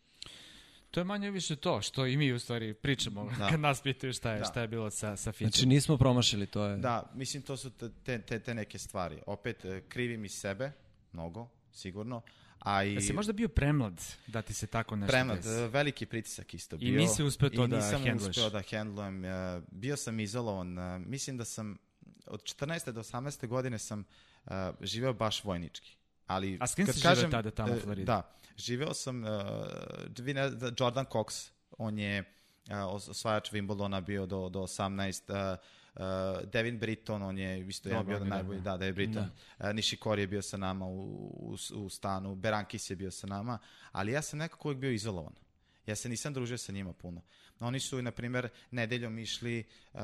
[0.92, 3.50] To je manje više to što i mi u stvari pričamo Da.
[3.50, 4.46] kad nas pitaju šta je, Da.
[4.46, 5.48] šta je bilo sa, sa Fićem.
[5.48, 6.78] Znači nismo promašili, to je...
[6.78, 7.70] Da, mislim to su
[8.04, 9.20] te, te, te, neke stvari.
[9.28, 10.72] Opet eh, krivim i sebe,
[11.14, 12.22] mnogo, sigurno,
[12.60, 12.96] a i...
[12.96, 15.50] Da si možda bio premlad da ti se tako nešto Premlad, desi?
[15.50, 16.98] eh, veliki pritisak isto I bio.
[16.98, 18.38] nisi uspeo to I da nisam hendluješ.
[18.38, 19.26] uspeo da hendlujem.
[19.26, 19.30] eh,
[19.72, 20.76] Bio sam izolovan.
[21.02, 21.78] Mislim da sam
[22.28, 22.92] od 14.
[22.92, 23.48] do 18.
[23.48, 24.04] godine sam
[24.82, 25.96] živeo baš vojnički.
[26.36, 28.06] Ali, A s kim si kažem, tada tamo u eh, Floridi?
[28.06, 28.22] Da,
[28.58, 29.30] živeo sam, uh,
[30.52, 32.20] da, Jordan Cox, on je
[32.70, 35.60] uh, osvajač Wimbledona bio do, do 18, uh,
[35.96, 38.72] uh, Devin Britton, on je isto Da, jedan bio da, najbolji, da.
[38.72, 39.30] da, Devin Britton.
[39.60, 41.02] Uh, Nishikori je bio sa nama u,
[41.52, 43.60] u, u stanu, Berankis je bio sa nama,
[43.92, 45.34] ali ja sam nekako uvijek bio izolovan.
[45.86, 47.22] Ja se nisam družio sa njima puno.
[47.62, 50.02] Oni su, na primjer, nedeljom išli uh,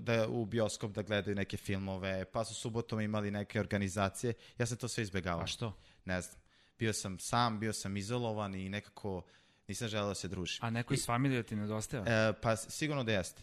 [0.00, 4.34] da, u bioskop da gledaju neke filmove, pa su subotom imali neke organizacije.
[4.58, 5.42] Ja sam to sve izbegavao.
[5.42, 5.76] A što?
[6.04, 6.36] Ne znam.
[6.78, 9.22] Bio sam sam, bio sam izolovan i nekako
[9.68, 10.58] nisam želeo da se družim.
[10.64, 12.02] A neko iz familije ti nedostaje?
[12.06, 13.42] E, pa sigurno da jeste.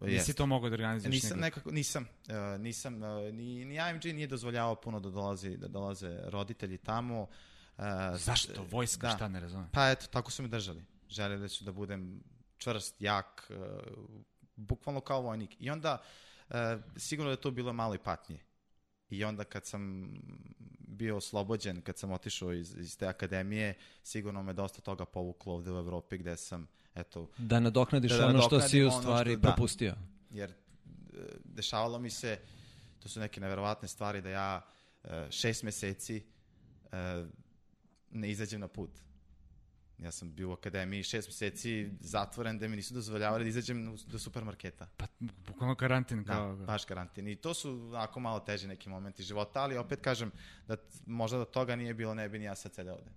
[0.00, 4.26] Nisi to mogao da organizuješ Nisam nekako, nisam, uh, nisam, uh, ni, ni AMG nije
[4.26, 7.22] dozvoljavao puno da dolazi, da dolaze roditelji tamo.
[7.22, 7.84] Uh,
[8.16, 8.66] Zašto?
[8.70, 9.16] Vojska, da.
[9.16, 9.68] šta ne razumem?
[9.72, 10.84] Pa eto, tako su me držali.
[11.08, 12.22] Želeli su da budem
[12.62, 13.56] čvrst, jak, uh,
[14.56, 15.56] bukvalno kao vojnik.
[15.58, 16.02] I onda,
[16.48, 16.54] uh,
[16.96, 18.38] sigurno da je to bilo malo i patnje.
[19.10, 20.12] I onda kad sam
[20.78, 25.72] bio oslobođen, kad sam otišao iz, iz te akademije, sigurno me dosta toga povuklo ovde
[25.72, 29.30] u Evropi gde sam, eto, Da nadoknadiš Da, da ono što si u ono stvari
[29.32, 29.48] što- da.
[29.48, 29.94] propustio.
[30.30, 30.54] jer e,
[31.44, 32.38] dešavalo mi se,
[32.98, 34.62] to su neke neverovatne stvari, da ja
[35.04, 36.16] e, šest meseci
[36.92, 37.26] e,
[38.10, 38.90] ne izađem na put.
[40.02, 44.18] Ja sam bio u akademiji šest meseci zatvoren da mi nisu dozvoljavali da izađem do
[44.18, 44.86] supermarketa.
[44.96, 45.06] Pa,
[45.46, 46.56] bukvalno karantin Da, kao...
[46.56, 47.28] baš karantin.
[47.28, 50.30] I to su onako malo teži neki momenti života, ali opet kažem
[50.68, 53.10] da možda do toga nije bilo, ne bi ni ja sad sedeo ovde.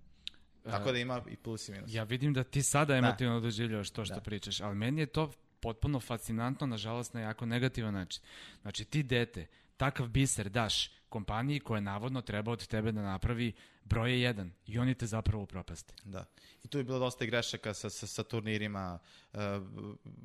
[0.62, 1.94] Tako da ima i plus i minus.
[1.94, 4.20] Ja vidim da ti sada emotivno doživljavaš to što Da.
[4.20, 8.22] pričaš, ali meni je to potpuno fascinantno, nažalost, na jako negativan način.
[8.62, 9.46] Znači, ti dete,
[9.76, 13.52] takav biser daš kompaniji koja navodno treba od tebe da napravi
[13.88, 15.94] broje jedan i oni te zapravo upropaste.
[16.04, 16.24] Da.
[16.64, 18.98] I tu je bilo dosta grešaka sa, sa, sa turnirima
[19.32, 19.40] uh,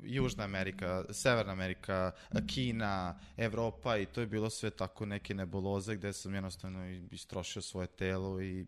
[0.02, 2.12] Južna Amerika, Severna Amerika,
[2.46, 7.86] Kina, Evropa i to je bilo sve tako neke nebuloze gde sam jednostavno istrošio svoje
[7.86, 8.66] telo i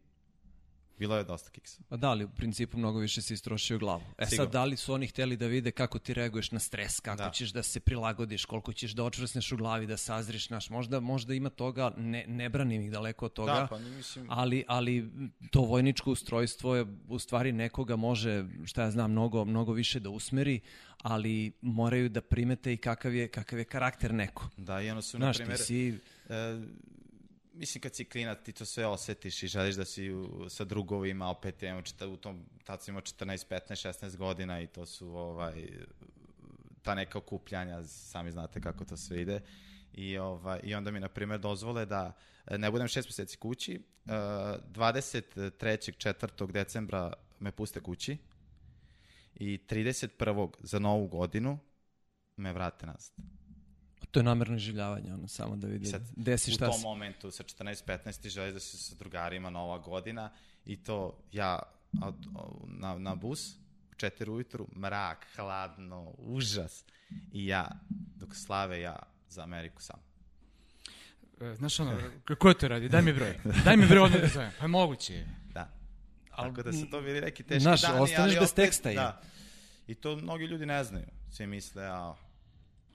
[0.99, 1.83] bilo je dosta kiksa.
[1.89, 4.03] Pa da, ali u principu mnogo više si istrošio glavu.
[4.19, 4.45] E Sigurno.
[4.45, 7.31] sad, da li su oni hteli da vide kako ti reaguješ na stres, kako Da.
[7.31, 11.35] ćeš da se prilagodiš, koliko ćeš da očvrsneš u glavi, da sazriš, naš, možda, možda
[11.35, 14.27] ima toga, ne, ne branim ih daleko od toga, Da, pa mislim...
[14.29, 15.11] ali, ali
[15.51, 20.11] to vojničko ustrojstvo je u stvari nekoga može, šta ja znam, mnogo, mnogo više da
[20.11, 20.61] usmeri,
[21.03, 24.49] ali moraju da primete i kakav je, kakav je karakter neko.
[24.57, 26.61] Da, i ono su, na primjer, si, e,
[27.55, 31.31] mislim kad si klinac ti to sve osetiš i želiš da si u, sa drugovima
[31.31, 35.09] opet imamo čita, u tom tad sam imao 14, 15, 16 godina i to su
[35.09, 35.69] ovaj
[36.83, 39.41] ta neka okupljanja sami znate kako to sve ide
[39.93, 42.13] i ovaj i onda mi na primjer dozvole da
[42.47, 45.41] e, ne budem šest meseci kući e, 23.
[45.59, 46.53] 4.
[46.53, 48.17] decembra me puste kući
[49.35, 50.51] i 31.
[50.61, 51.59] za novu godinu
[52.37, 53.44] me vrate nazad.
[54.15, 56.83] To je namerno življavanje, ono, samo da vidi, sad, gde si, u šta tom si.
[56.83, 60.31] momentu sa 14-15 ti želiš da si sa drugarima nova godina
[60.67, 61.59] i to ja
[62.03, 62.15] od,
[62.67, 63.55] na, na bus
[63.91, 66.85] u 4 ujutru, mrak, hladno, užas
[67.33, 67.69] i ja
[68.17, 68.97] dok slave ja
[69.29, 70.01] za Ameriku sam.
[71.41, 72.89] E, Znaš ono, kako to radi?
[72.89, 73.39] Daj mi broj.
[73.65, 74.51] Daj mi broj odmah da zovem.
[74.61, 75.27] Pa moguće je.
[75.53, 75.69] Da.
[76.31, 78.89] Al- Tako da su to bili neki teški Znaš, dani, ostaneš ali bez opet, teksta
[78.89, 78.95] je.
[78.95, 79.21] Da.
[79.87, 81.07] I to mnogi ljudi ne znaju.
[81.31, 82.15] Svi misle, a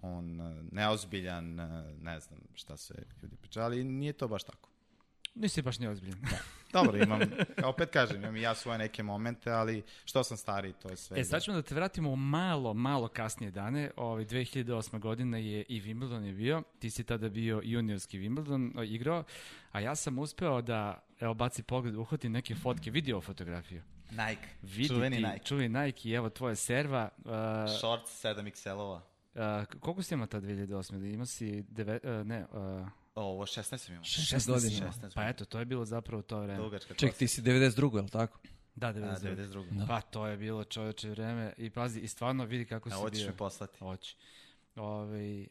[0.02, 4.70] on e, neozbiljan, e, ne znam šta sve ljudi pričaju, ali nije to baš tako.
[5.36, 6.20] Nisi baš neozbiljan.
[6.74, 7.20] Dobro, imam,
[7.60, 10.96] kao opet kažem, imam i ja svoje neke momente, ali što sam stariji, to je
[10.96, 11.20] sve.
[11.20, 13.92] E, sad ćemo da te vratimo u malo, malo kasnije dane.
[13.96, 15.00] Ovaj, 2008.
[15.00, 16.64] godina je i Wimbledon je bio.
[16.80, 19.24] Ti si tada bio juniorski Wimbledon o, igrao,
[19.72, 23.82] a ja sam uspeo da, evo, baci pogled, uhvatim neke fotke, video fotografiju.
[24.12, 25.44] Nike, Vidi čuveni ti, Nike.
[25.44, 27.10] čuveni Nike i evo tvoja serva.
[27.18, 27.32] Uh,
[27.80, 29.02] Shorts 7XL-ova.
[29.40, 31.14] Uh, koliko si imao ta 2008.
[31.14, 34.04] Imao si, deve, uh, ne, uh, ovo 16 sam imao.
[34.04, 34.92] 16 godina.
[34.92, 36.64] 16 Pa eto, to je bilo zapravo to vreme.
[36.64, 37.96] Dugačka Ček, ti si 92.
[37.96, 38.40] je li tako?
[38.76, 39.36] Da, A, 99.
[39.36, 39.66] 92.
[39.72, 39.86] Da.
[39.86, 43.28] Pa to je bilo čoveče vreme i pazi, i stvarno vidi kako A si bio.
[43.28, 43.80] mi poslati.
[43.80, 44.16] Hoće.
[44.76, 45.48] Ove, e,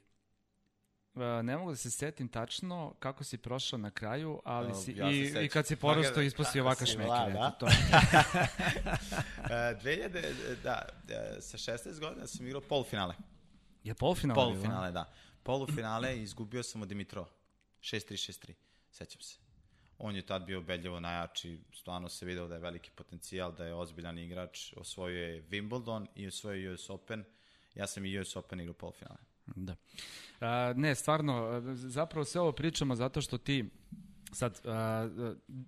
[1.42, 5.44] ne mogu da se setim tačno kako si prošao na kraju, ali si, ja i,
[5.44, 7.07] i kad si porastao si kako ovaka si šmeker.
[7.07, 7.51] mlad, eto, a?
[7.51, 7.66] to.
[9.51, 13.14] E, 2000, da, e, sa 16 godina sam igrao polufinale.
[13.84, 14.34] Je polufinal?
[14.34, 14.52] bilo, a?
[14.52, 15.12] Polufinale, da.
[15.42, 17.26] Polufinale izgubio sam od Dimitro.
[17.80, 18.52] 6-3, 6-3.
[18.90, 19.38] Sećam se.
[19.98, 23.74] On je tad bio ubedljivo najjači, stvarno se video da je veliki potencijal, da je
[23.74, 27.24] ozbiljan igrač, osvojio je Wimbledon i osvojio je US Open.
[27.74, 29.18] Ja sam i US Open igrao polufinale.
[29.46, 29.76] Da.
[30.40, 33.70] A, ne, stvarno, zapravo sve ovo pričamo zato što ti
[34.32, 35.08] sad, a,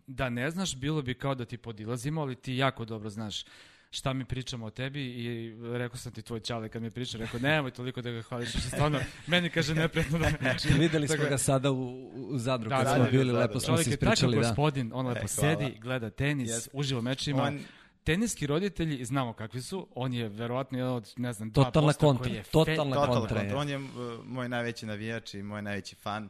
[0.06, 3.44] da ne znaš, bilo bi kao da ti podilazimo, ali ti jako dobro znaš
[3.90, 7.40] šta mi pričamo o tebi i rekao sam ti tvoj čale kad mi priča, rekao
[7.40, 10.30] nemoj toliko da ga hvališ, što stvarno, meni kaže neprijatno da...
[10.40, 13.38] Znači, videli smo ga sada u, u Zadru, Da, kad da, smo da, bili, da,
[13.38, 13.60] lepo da.
[13.60, 14.42] smo se ispričali, da.
[14.42, 15.56] gospodin, on lepo E, hvala.
[15.56, 16.70] sedi, gleda tenis, Jeste.
[16.72, 17.42] uživa mečima.
[17.42, 17.60] On-
[18.04, 22.24] Teniski roditelji, znamo kakvi su, on je verovatno jedan od, ne znam, 2% Totalna kontra,
[22.24, 23.42] koji je fe- totalna kontra je.
[23.42, 23.58] kontra.
[23.58, 23.84] On je uh,
[24.24, 26.28] moj najveći navijač i moj najveći fan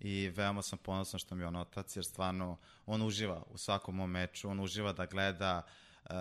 [0.00, 3.96] i veoma sam ponosan što mi je on otac, jer stvarno on uživa u svakom
[3.96, 5.62] mom meču, on uživa da gleda,
[6.04, 6.14] uh,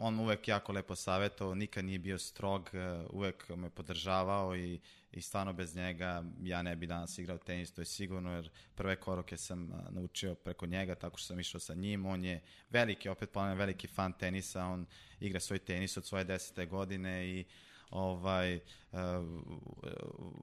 [0.00, 4.80] on uvek jako lepo savjetovao, nikad nije bio strog, uh, uvek me podržavao i,
[5.12, 8.96] i stvarno bez njega ja ne bi danas igrao tenis, to je sigurno, jer prve
[8.96, 13.08] koroke sam uh, naučio preko njega, tako što sam išao sa njim, on je veliki,
[13.08, 14.86] opet ponavljam, veliki fan tenisa, on
[15.20, 17.44] igra svoj tenis od svoje desete godine i
[17.90, 18.98] ovaj uh,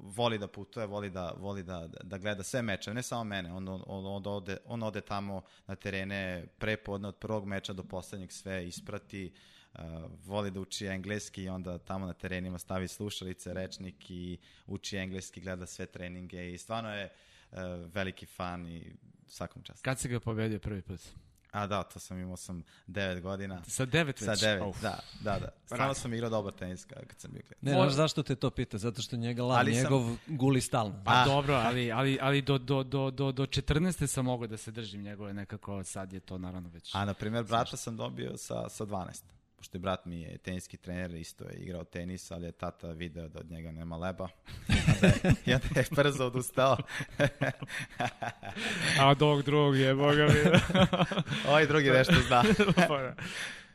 [0.01, 3.53] voli da putuje, voli da voli da da gleda sve meče, ne samo mene.
[3.53, 8.31] On on, on ode on ode tamo na terene prepodne od prvog meča do poslednjeg
[8.31, 9.33] sve isprati.
[9.73, 9.81] Uh,
[10.25, 15.41] voli da uči engleski i onda tamo na terenima stavi slušalice, rečnik i uči engleski,
[15.41, 17.09] gleda sve treninge i stvarno je
[17.51, 17.57] uh,
[17.93, 18.95] veliki fan i
[19.27, 19.83] svakom častu.
[19.83, 21.01] Kad si ga pobedio prvi put?
[21.51, 23.63] A da, to sam imao sam 9 godina.
[23.67, 24.19] Sa 9 već?
[24.19, 24.81] Sa 9, oh.
[24.81, 25.49] da, da, da.
[25.65, 27.61] Stvarno sam igrao dobar tenis kad sam bio klinac.
[27.61, 28.77] Ne, znaš zašto te to pita?
[28.77, 30.37] Zato što njega lav, ali njegov sam...
[30.37, 31.01] guli stalno.
[31.05, 31.25] Pa A.
[31.25, 34.07] dobro, ali, ali, ali do, do, do, do, do 14.
[34.07, 36.95] sam mogao da se držim njegove nekako, sad je to naravno već...
[36.95, 39.21] A, na primjer, brata sam dobio sa, sa 12
[39.57, 43.27] pošto je brat mi je teniski trener, isto je igrao tenis, ali je tata video
[43.27, 44.27] da od njega nema leba.
[45.45, 46.77] I onda je brzo odustao.
[48.99, 50.59] A od ovog drugog je, boga mi.
[51.49, 52.43] ovaj drugi nešto zna.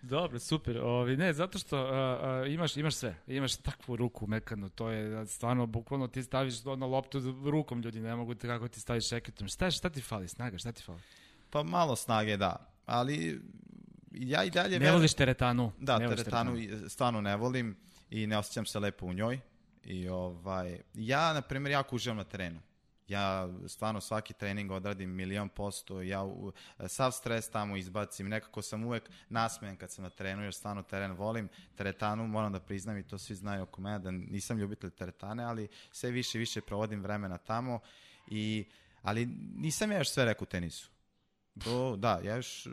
[0.03, 0.79] Dobro, super.
[0.79, 3.15] Ovi, ne, zato što a, a, imaš, imaš sve.
[3.27, 8.17] Imaš takvu ruku mekanu, to je stvarno, bukvalno ti staviš ono loptu rukom, ljudi ne
[8.17, 9.49] mogu te kako ti staviš šeketom.
[9.49, 11.01] Šta, šta ti fali, snaga, šta ti fali?
[11.51, 12.73] Pa malo snage, da.
[12.87, 13.41] Ali
[14.15, 14.79] ja i dalje...
[14.79, 15.73] Ne voliš teretanu.
[15.79, 17.77] Da, ne teretanu, teretanu stvarno ne volim
[18.11, 19.41] i ne osjećam se lepo u njoj.
[19.85, 22.61] I ovaj, ja, na primjer, jako uživam na terenu.
[23.09, 26.53] Ja stvarno svaki trening odradim milion posto, ja u,
[26.89, 31.13] sav stres tamo izbacim, nekako sam uvek nasmejan kad sam na terenu, jer stvarno teren
[31.13, 31.49] volim.
[31.77, 35.69] Teretanu moram da priznam i to svi znaju oko mene, da nisam ljubitelj teretane, ali
[35.91, 37.81] sve više i više provodim vremena tamo.
[38.27, 38.65] I,
[39.03, 40.92] ali nisam ja još sve rekao u tenisu.
[41.55, 42.69] Do, da, ja, još,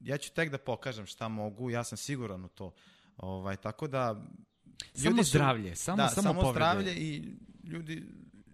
[0.00, 2.74] ja ću tek da pokažem šta mogu, ja sam siguran u to.
[3.16, 4.24] Ovaj, tako da...
[4.94, 8.04] Samo su, zdravlje, samo, da, samo, samo zdravlje i ljudi,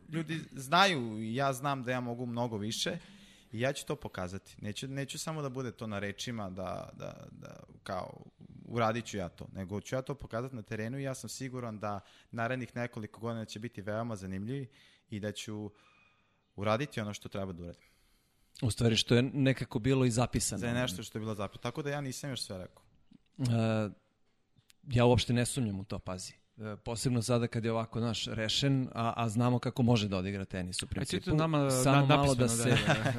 [0.09, 2.99] ljudi znaju i ja znam da ja mogu mnogo više
[3.53, 4.57] i ja ću to pokazati.
[4.61, 8.25] Neću, neću samo da bude to na rečima da, da, da kao
[8.65, 11.79] uradit ću ja to, nego ću ja to pokazati na terenu i ja sam siguran
[11.79, 12.01] da
[12.31, 14.69] narednih nekoliko godina će biti veoma zanimljivi
[15.11, 15.71] i da ću
[16.57, 17.94] uraditi ono što treba da uradim.
[18.65, 20.61] U stvari što je nekako bilo i zapisano.
[20.61, 21.63] Za nešto što je bilo zapisano.
[21.63, 22.83] Tako da ja nisam još sve rekao.
[23.39, 23.47] Uh,
[24.89, 26.33] ja uopšte ne sumnjam u to, pazi.
[26.57, 30.45] Uh, posebno sada kad je ovako naš rešen, a, a znamo kako može da odigra
[30.45, 31.31] tenis u principu.
[31.31, 32.71] A nama Samo da, malo da se...
[32.71, 33.13] Da, da,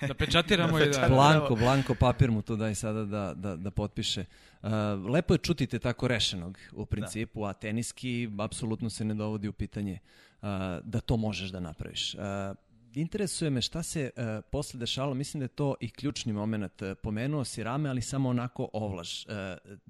[0.00, 1.08] da, da pečatiramo i da...
[1.08, 4.24] Blanko, blanko papir mu tu daj sada da, da, da potpiše.
[4.62, 4.70] Uh,
[5.10, 7.48] lepo je čutite tako rešenog u principu, da.
[7.48, 9.98] a teniski apsolutno se ne dovodi u pitanje
[10.42, 10.48] uh,
[10.84, 12.14] da to možeš da napraviš.
[12.94, 16.82] Interesuje me šta se uh, posle dešavalo, mislim da je to i ključni moment.
[16.82, 19.26] Uh, pomenuo si rame, ali samo onako ovlaž.
[19.26, 19.34] Uh,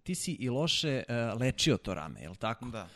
[0.03, 2.65] ti si i loše uh, lečio to rame, je li tako?
[2.65, 2.89] Da.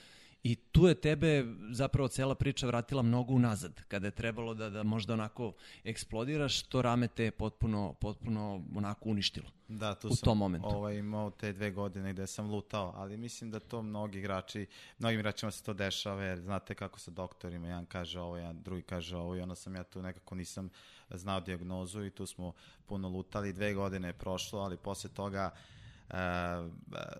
[0.47, 3.81] I tu je tebe zapravo cela priča vratila mnogo unazad.
[3.89, 5.53] Kada je trebalo da, da možda onako
[5.85, 9.47] eksplodiraš, to rame te je potpuno, potpuno onako uništilo.
[9.69, 10.69] Da, tu u sam tom momentu.
[10.69, 14.67] Ovaj, imao te dve godine gde sam lutao, ali mislim da to mnogi igrači,
[14.99, 18.83] mnogim igračima se to dešava, jer znate kako sa doktorima, jedan kaže ovo, jedan drugi
[18.83, 20.71] kaže ovo i onda sam ja tu nekako nisam
[21.11, 22.53] znao diagnozu i tu smo
[22.87, 23.53] puno lutali.
[23.53, 25.76] Dve godine je prošlo, ali posle toga uh, Uh,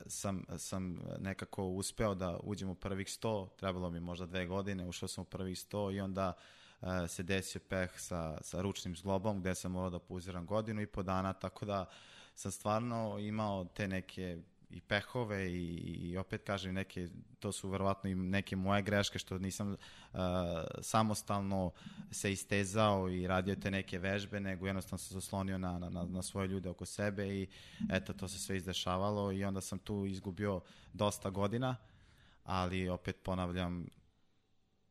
[0.07, 5.09] sam, sam nekako uspeo da uđem u prvih 100, trebalo mi možda dve godine, ušao
[5.09, 6.33] sam u prvih 100 i onda
[6.81, 10.87] uh, se desio peh sa, sa ručnim zglobom gde sam morao da puziram godinu i
[10.87, 11.87] po dana, tako da
[12.35, 14.39] sam stvarno imao te neke
[14.71, 15.75] i pehove i,
[16.11, 20.19] i opet kažem neke, to su verovatno i neke moje greške što nisam uh,
[20.81, 21.73] samostalno
[22.11, 26.49] se istezao i radio te neke vežbe, nego jednostavno se oslonio na, na, na svoje
[26.49, 27.47] ljude oko sebe i
[27.91, 30.61] eto, to se sve izdešavalo i onda sam tu izgubio
[30.93, 31.77] dosta godina,
[32.45, 33.87] ali opet ponavljam,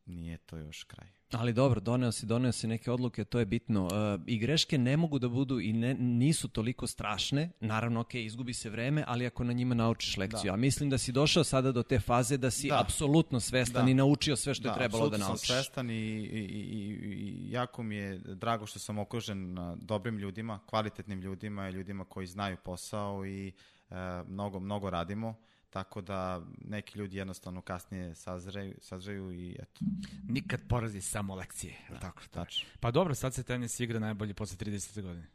[0.06, 1.15] nije to još kraj.
[1.32, 3.84] Ali dobro, doneo si, doneo si neke odluke, to je bitno.
[3.84, 7.50] Uh, I greške ne mogu da budu i ne, nisu toliko strašne.
[7.60, 10.48] Naravno, ok, izgubi se vreme, ali ako na njima naučiš lekciju.
[10.50, 10.52] Da.
[10.52, 12.80] A mislim da si došao sada do te faze da si da.
[12.80, 13.90] apsolutno svestan da.
[13.90, 15.48] i naučio sve što da, je trebalo da naučiš.
[15.48, 20.18] Da, sam svestan i, i, i, i jako mi je drago što sam okružen dobrim
[20.18, 23.52] ljudima, kvalitetnim ljudima i ljudima koji znaju posao i
[23.90, 23.96] uh,
[24.28, 25.34] mnogo, mnogo radimo.
[25.76, 29.80] Tako da neki ljudi jednostavno kasnije sazreju, sazreju i eto.
[30.28, 31.78] Nikad porazi samo lekcije.
[31.90, 32.68] Da, tako, tačno.
[32.80, 35.02] Pa dobro, sad se tenis igra najbolje posle 30.
[35.02, 35.26] godine.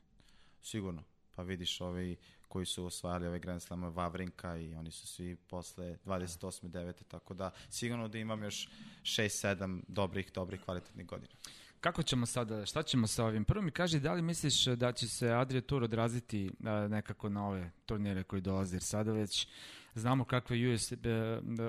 [0.61, 1.03] Sigurno.
[1.35, 5.97] Pa vidiš ovi koji su osvajali ove Grand Slam Vavrinka i oni su svi posle
[6.05, 6.69] 28.
[6.69, 6.93] 9.
[7.07, 8.69] Tako da sigurno da imam još
[9.01, 11.33] 6-7 dobrih, dobrih kvalitetnih godina.
[11.79, 13.45] kako ćemo sada, šta ćemo sa ovim?
[13.45, 16.51] Prvo mi kaži, da li misliš da će se Adria Tour odraziti
[16.89, 19.47] nekako na ove turnire koji dolaze, jer sada već
[19.95, 20.97] znamo kakve US e,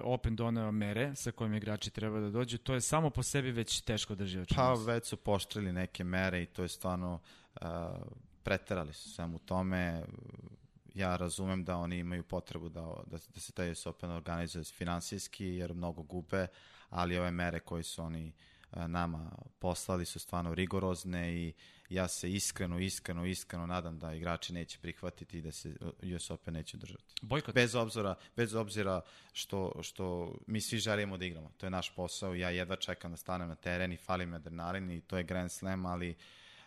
[0.03, 3.81] Open doneo mere sa kojim igrači treba da dođu, to je samo po sebi već
[3.81, 7.21] teško drži Pa već su poštrili neke mere i to je stvarno
[7.61, 7.69] uh,
[8.43, 10.05] preterali su sam u tome.
[10.95, 15.47] Ja razumem da oni imaju potrebu da, da, da se taj US Open organizuje finansijski
[15.47, 16.47] jer mnogo gube,
[16.91, 18.33] ali ove mere koje su oni
[18.73, 21.53] e, nama poslali su stvarno rigorozne i
[21.95, 25.77] ja se iskreno, iskreno, iskreno nadam da igrači neće prihvatiti i da se
[26.17, 27.15] US Open neće držati.
[27.23, 27.55] Bojkot.
[27.55, 29.01] Bez obzira, bez obzira
[29.33, 31.53] što, što mi svi želimo da igramo.
[31.57, 32.35] To je naš posao.
[32.35, 35.87] Ja jedva čekam da stanem na teren i falim adrenalin i to je Grand Slam,
[35.87, 36.17] ali uh,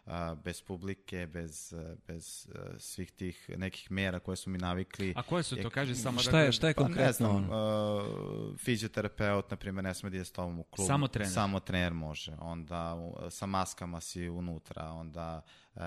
[0.05, 1.73] a, bez publike, bez,
[2.07, 5.13] bez svih tih nekih mera koje su mi navikli.
[5.15, 6.99] A koje su to, kaže samo šta je, šta je konkretno?
[6.99, 10.87] Pa ne znam, uh, fizioterapeut, na primjer, ne sme da ide s tobom u klub.
[10.87, 11.33] Samo trener?
[11.33, 12.31] Samo trener može.
[12.39, 12.95] Onda
[13.29, 15.41] sa maskama si unutra, onda
[15.75, 15.81] uh,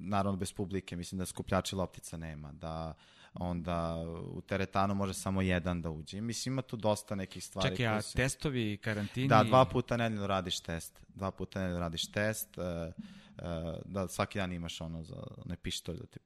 [0.00, 2.94] naravno bez publike, mislim da skupljači loptica nema, da
[3.34, 6.20] onda u teretanu može samo jedan da uđe.
[6.20, 7.68] Mislim, ima tu dosta nekih stvari.
[7.68, 8.16] Čekaj, a su...
[8.16, 9.28] testovi, karantini?
[9.28, 11.00] Da, dva puta nedeljno radiš test.
[11.08, 12.58] Dva puta nedeljno radiš test.
[12.58, 13.44] Uh, uh,
[13.84, 16.18] da svaki dan imaš ono za ne pištolj da ti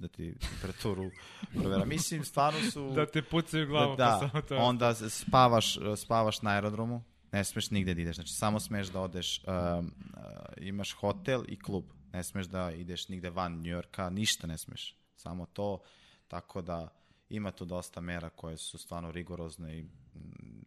[0.00, 1.10] da ti temperaturu
[1.60, 1.84] provera.
[1.84, 2.92] Mislim, stvarno su...
[2.94, 3.96] Da te pucaju glavu.
[3.96, 4.56] Da, da pa to.
[4.56, 9.38] onda spavaš, spavaš na aerodromu, ne smeš nigde da ideš, znači samo smeš da odeš,
[9.38, 9.84] uh, uh,
[10.56, 15.46] imaš hotel i klub, ne smeš da ideš nigde van Njujorka, ništa ne smeš, samo
[15.46, 15.78] to,
[16.30, 16.88] Tako da
[17.30, 19.84] ima tu dosta mera koje su stvarno rigorozne i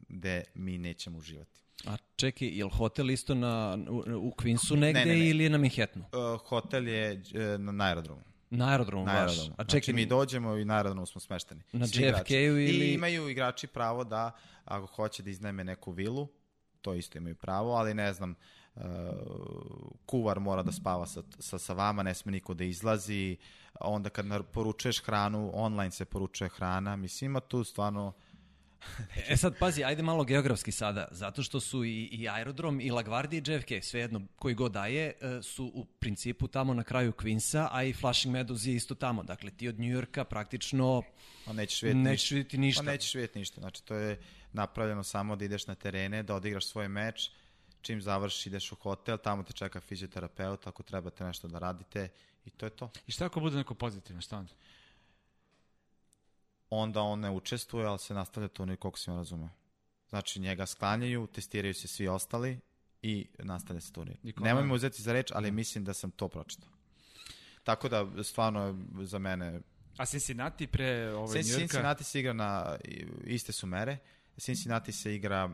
[0.10, 1.62] gde mi nećemo uživati.
[1.86, 5.30] A čekaj, je li hotel isto na, u, u Queensu negde ne, ne, ne.
[5.30, 6.06] ili je na Manhattanu?
[6.06, 8.22] Uh, hotel je uh, na aerodromu.
[8.50, 9.52] Na aerodromu, na aerodromu.
[9.52, 11.62] A znači, čekaj, znači, mi dođemo i na aerodromu smo smešteni.
[11.72, 12.86] Na JFK-u ili...
[12.86, 14.32] I imaju igrači pravo da,
[14.66, 16.28] ako hoće da iznajme neku vilu,
[16.82, 18.38] to isto imaju pravo, ali ne znam, uh,
[20.06, 23.38] kuvar mora da spava sa, sa, sa vama, ne sme niko da izlazi,
[23.80, 28.14] onda kad poručuješ hranu, online se poručuje hrana, mislim ima tu stvarno
[29.30, 33.38] e sad, pazi, ajde malo geografski sada, zato što su i, i aerodrom i LaGuardia
[33.38, 37.84] i JFK, svejedno koji god daje, e, su u principu tamo na kraju Queensa, a
[37.84, 39.24] i Flushing Meadows je isto tamo.
[39.24, 41.02] Dakle, ti od Njujorka praktično
[41.46, 42.84] pa nećeš vidjeti nećeš vidjeti ništa.
[42.84, 43.62] Pa nećeš vidjeti ništa.
[43.62, 44.20] Znači, to je
[44.54, 47.32] napravljeno samo da ideš na terene, da odigraš svoj meč,
[47.84, 52.10] čim završiš ideš u hotel, tamo te čeka fizioterapeut, ako trebate nešto da radite
[52.46, 52.90] i to je to.
[53.08, 54.54] I šta ako bude neko pozitivno, šta onda?
[56.70, 59.50] Onda on ne učestvuje, ali se nastavlja turnir koliko se on razume.
[60.10, 62.60] Znači njega sklanjaju, testiraju se svi ostali
[63.02, 64.18] i nastavlja se turnir.
[64.38, 66.70] Nemoj me uzeti za reč, ali mislim da sam to pročitao.
[67.64, 69.60] Tako da, stvarno, za mene...
[69.98, 71.60] A Cincinnati pre ovaj Njujorka?
[71.60, 72.78] Cincinnati se igra na,
[73.26, 73.98] iste su mere,
[74.38, 75.50] Cincinnati se igra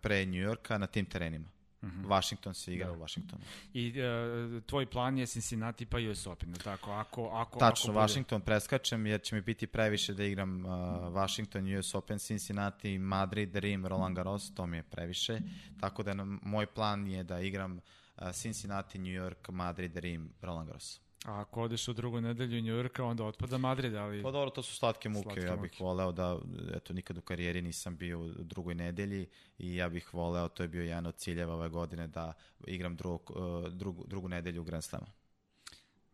[0.00, 1.55] pre Njujorka na tim terenima.
[1.86, 2.08] Mm -hmm.
[2.08, 2.92] Washington se igra da.
[2.92, 3.42] u Washingtonu.
[3.74, 6.92] I uh, tvoj plan je Cincinnati pa US Open, tako?
[6.92, 10.72] Ako, ako, Tačno, ako Washington preskačem jer će mi biti previše da igram uh,
[11.12, 15.40] Washington, US Open, Cincinnati, Madrid, Rim, Roland Garros, to mi je previše.
[15.80, 17.80] Tako da moj plan je da igram
[18.16, 21.05] uh, Cincinnati, New York, Madrid, Rim, Roland Garros.
[21.24, 24.22] A ako odeš u drugu nedelju Njujorka, onda otpada Madrid, ali...
[24.22, 25.22] Pa dobro, to su slatke muke.
[25.22, 25.84] Slatke ja bih muke.
[25.84, 26.38] voleo da,
[26.74, 30.68] eto, nikad u karijeri nisam bio u drugoj nedelji i ja bih voleo, to je
[30.68, 32.32] bio jedan od ciljeva ove godine, da
[32.66, 35.06] igram drug, uh, drugu, drugu nedelju u Grand Slamu.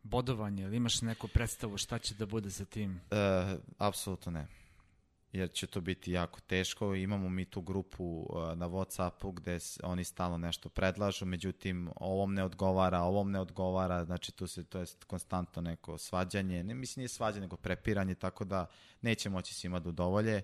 [0.03, 3.01] Bodovanje, ili imaš neku predstavu šta će da bude sa tim?
[3.11, 4.62] Uh, apsolutno ne
[5.33, 6.95] jer će to biti jako teško.
[6.95, 12.45] Imamo mi tu grupu uh, na Whatsappu gde oni stalno nešto predlažu, međutim ovom ne
[12.45, 17.09] odgovara, ovom ne odgovara, znači tu se to je konstantno neko svađanje, ne mislim nije
[17.09, 18.67] svađanje, nego prepiranje, tako da
[19.01, 20.43] neće moći svima da udovolje,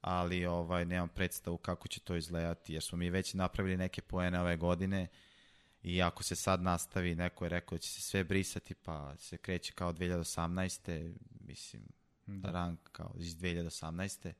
[0.00, 4.40] ali ovaj nemam predstavu kako će to izgledati, jer smo mi već napravili neke poene
[4.40, 5.08] ove godine
[5.82, 9.36] i ako se sad nastavi, neko je rekao da će se sve brisati, pa se
[9.36, 11.14] kreće kao 2018.
[11.40, 11.82] mislim,
[12.26, 12.50] da.
[12.50, 14.32] rang kao iz 2018.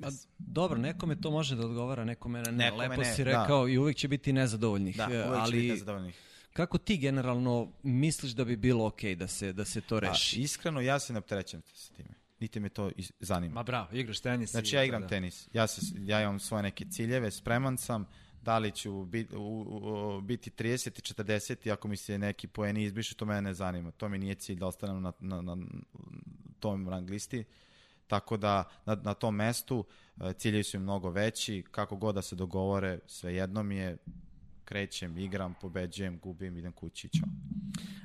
[0.00, 2.52] Pa, dobro, nekome to može da odgovara, nekome ne.
[2.52, 3.30] Nekome Lepo ne, si da.
[3.30, 3.72] rekao da.
[3.72, 4.96] i uvek će biti nezadovoljnih.
[4.96, 6.18] Da, uvek ali, će biti nezadovoljnih.
[6.52, 10.40] Kako ti generalno misliš da bi bilo okej okay da se, da se to reši?
[10.40, 12.08] A, iskreno, ja se ne opterećem sa time.
[12.40, 13.54] Niti me to zanima.
[13.54, 14.50] Ma bravo, igraš tenis.
[14.50, 15.08] Znači, ja igram da.
[15.08, 15.48] tenis.
[15.52, 18.06] Ja, se, ja imam svoje neke ciljeve, spreman sam,
[18.46, 22.48] da li ću bit, u, u, biti 30 i 40 i ako mi se neki
[22.48, 23.90] poeni izbiše, to mene ne zanima.
[23.90, 25.56] To mi nije cilj da ostanem na, na, na
[26.60, 27.44] tom rang listi.
[28.06, 29.84] Tako da na, na tom mestu
[30.20, 33.96] e, ciljevi su mnogo veći, kako god da se dogovore, sve jedno mi je,
[34.66, 37.20] krećem, igram, pobeđujem, gubim, idem kući i.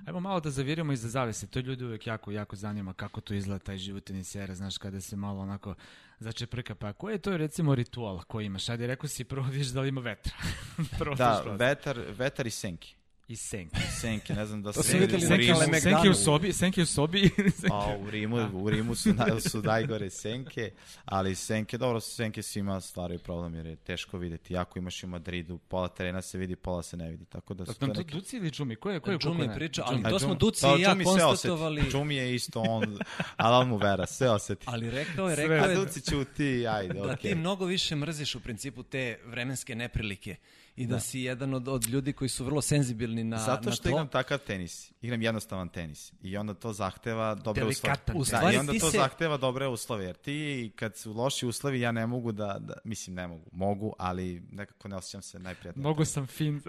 [0.06, 1.48] Ajmo malo da zavirimo iza zavese.
[1.48, 5.16] To ljudi uvek jako, jako zanima kako to izgleda taj život tenisera, znaš, kada se
[5.16, 5.76] malo onako
[6.20, 6.76] začeprka.
[6.76, 8.70] Pa koji je to recimo ritual koji imaš?
[8.70, 10.34] Ajde, rekao si prvo vidiš da li ima vetra.
[11.00, 12.96] prvo Da, vetar, vetar i senki.
[13.32, 13.82] I senke.
[14.02, 15.96] Senke, ne znam da se videli Rimu- Lemegdanu.
[15.96, 17.30] Senke u sobi, senke u sobi.
[17.72, 20.72] A u Rimu, u Rimu su, na, su najgore senke,
[21.06, 24.54] ali senke, dobro, senke svima stvaraju problem jer je teško videti.
[24.54, 27.66] Jako imaš i u Madridu, pola terena se vidi, pola se ne vidi, tako da
[27.66, 28.12] su Nam to neke...
[28.12, 28.76] Duci ili Džumi?
[28.76, 31.26] Ko je, ko je Džumi priča, ali to A smo Duci i ja sve oseti.
[31.28, 31.82] konstatovali.
[31.92, 32.98] Džumi je isto on,
[33.38, 34.66] ali on mu vera, sve oseti.
[34.70, 37.32] Ali rekao je, rekao A je Duci ćuti, ajde, da okej.
[37.32, 40.36] ti mnogo više mrziš u principu te vremenske neprilike
[40.82, 43.84] i da, si jedan od, od ljudi koji su vrlo senzibilni na, Zato na što
[43.84, 43.90] to.
[43.90, 44.92] igram takav tenis.
[45.02, 46.14] Igram jednostavan tenis.
[46.22, 47.94] I onda to zahteva dobre uslove.
[47.96, 48.42] Delikatan U tenis.
[48.44, 51.92] Da, i onda to se- zahteva dobre uslove, jer ti kad su loši uslovi, ja
[51.92, 55.84] ne mogu da, da mislim ne mogu, mogu, ali nekako ne osjećam se najprijatnije.
[55.84, 56.62] Mogu sam fin.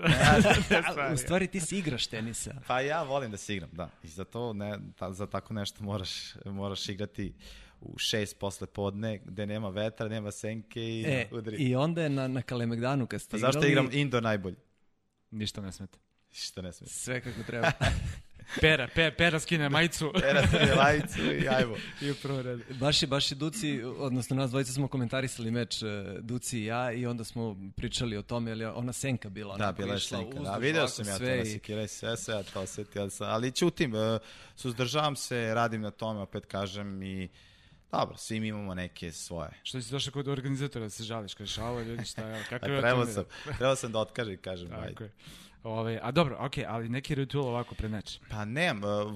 [1.14, 2.54] U stvari ti si igraš tenisa.
[2.66, 3.90] Pa ja volim da se igram, da.
[4.02, 6.10] I za to, ne, ta, za tako nešto moraš,
[6.44, 7.34] moraš igrati
[7.84, 11.56] u šest posle podne, gde nema vetra, nema senke i E, udri.
[11.58, 13.52] I onda je na, na Kalemegdanu kad ste Pa igrali...
[13.52, 14.56] zašto igram indoor najbolje?
[15.30, 15.98] Ništa ne smeta.
[16.32, 16.88] Što ne smije.
[16.88, 17.72] Sve kako treba.
[18.60, 20.12] Pera, pe, pera skine majicu.
[20.20, 21.76] Terate mi lajicu i ajmo.
[22.00, 22.62] I u prvo redu.
[22.70, 25.86] baš je, baš je Duci, odnosno nas dvojica smo komentarisali meč e,
[26.20, 29.56] Duci i ja i onda smo pričali o tome, ali ona senka bila.
[29.56, 30.38] Da, onako bila je senka.
[30.40, 33.28] Da, video sam ja to na i- sekire, sve, sve ja to osetio sam.
[33.28, 34.18] Ali ćutim, e,
[34.56, 37.28] suzdržavam se, radim na tome, opet kažem i
[37.92, 39.50] dobro, svi mi imamo neke svoje.
[39.62, 42.80] Što si došao kod organizatora da se žališ, kažeš, alo ljudi, šta je, kako je
[42.80, 43.24] trebao sam,
[43.58, 45.12] trebao sam da otkažem, kažem, Tako je.
[45.64, 48.18] Ove, a dobro, okej, ali neki ritual ovako pred meč.
[48.30, 49.12] Pa nemam, e, e,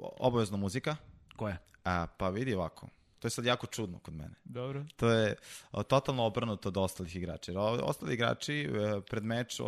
[0.00, 0.96] obavezno muzika,
[1.36, 1.56] Koja?
[1.84, 4.34] a, pa vidi ovako, to je sad jako čudno kod mene.
[4.44, 4.84] Dobro.
[4.96, 5.34] To je
[5.72, 7.52] o, totalno obrnuto od ostalih igrača.
[7.52, 9.60] Jer ostali igrači e, pred meč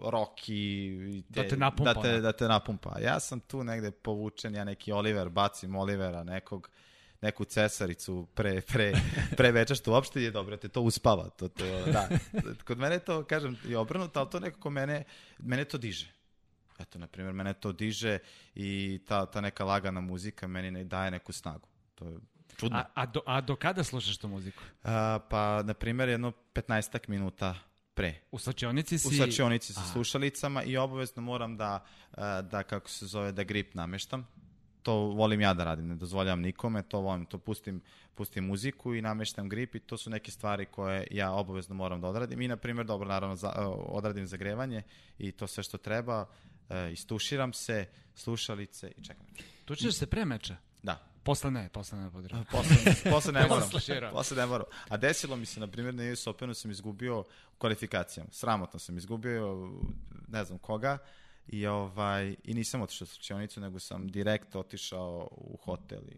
[0.00, 2.98] o, roki i Da te napumpa, da te, da te napumpa.
[3.00, 6.70] Ja sam tu negde povučen, ja neki Oliver, bacim Olivera, nekog
[7.24, 8.92] neku cesaricu pre, pre,
[9.36, 11.28] pre večer, što uopšte je dobro, te to uspava.
[11.28, 12.08] To, to, da.
[12.64, 15.04] Kod mene to, kažem, je obrnuto, ali to nekako mene,
[15.38, 16.10] mene to diže.
[16.78, 18.18] Eto, na primjer, mene to diže
[18.54, 21.68] i ta, ta neka lagana muzika meni ne daje neku snagu.
[21.94, 22.18] To je
[22.56, 22.78] čudno.
[22.78, 24.62] A, a, do, a do kada slušaš tu muziku?
[24.82, 27.54] A, pa, na primjer, jedno 15 minuta
[27.94, 28.14] pre.
[28.30, 29.08] U slačionici si...
[29.08, 33.74] U slačionici sa slušalicama i obavezno moram da, a, da, kako se zove, da grip
[33.74, 34.26] nameštam.
[34.82, 37.80] To volim ja da radim, ne dozvoljavam nikome, to volim, to pustim,
[38.14, 42.08] pustim muziku i nameštam grip i to su neke stvari koje ja obavezno moram da
[42.08, 42.40] odradim.
[42.40, 44.82] I, na primjer, dobro, naravno, za, a, odradim zagrevanje
[45.18, 46.26] i to sve što treba,
[46.68, 49.26] e, istuširam se, slušalice i čekam.
[49.64, 50.56] Tu ćeš se pre meča?
[50.82, 52.44] Da, Posle ne, posle ne podržam.
[52.50, 53.70] Posle, posle ne moram.
[54.12, 54.66] Posle ne moram.
[54.88, 57.24] A desilo mi se, na primjer, na US Openu sam izgubio u
[57.58, 58.30] kvalifikacijama.
[58.32, 59.70] Sramotno sam izgubio,
[60.28, 60.98] ne znam koga,
[61.46, 66.16] i, ovaj, i nisam otišao u slučionicu, nego sam direkt otišao u hotel i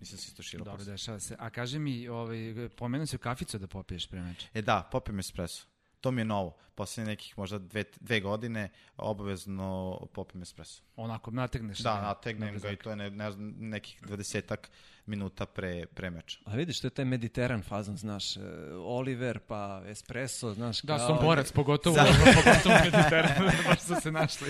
[0.00, 0.92] nisam se istuširao Dobro, posle.
[0.92, 1.36] dešava se.
[1.38, 4.46] A kaži mi, ovaj, pomenuo si kaficu da popiješ pre meča.
[4.54, 5.66] E da, popijem espresso.
[6.00, 6.56] To mi je novo.
[6.74, 10.82] Posle nekih možda dve, dve godine obavezno popijem espresso.
[10.96, 11.78] Onako, nategneš.
[11.78, 14.70] Da, nategnem na ga i to je ne, ne znam, nekih dvadesetak
[15.06, 16.38] minuta pre, pre meča.
[16.44, 18.40] A vidiš, to je taj mediteran fazon, znaš, e,
[18.74, 21.96] Oliver, pa espresso, znaš, Da, kao- somborac, pogotovo,
[22.34, 24.48] pogotovo Mediteranu, baš su se našli.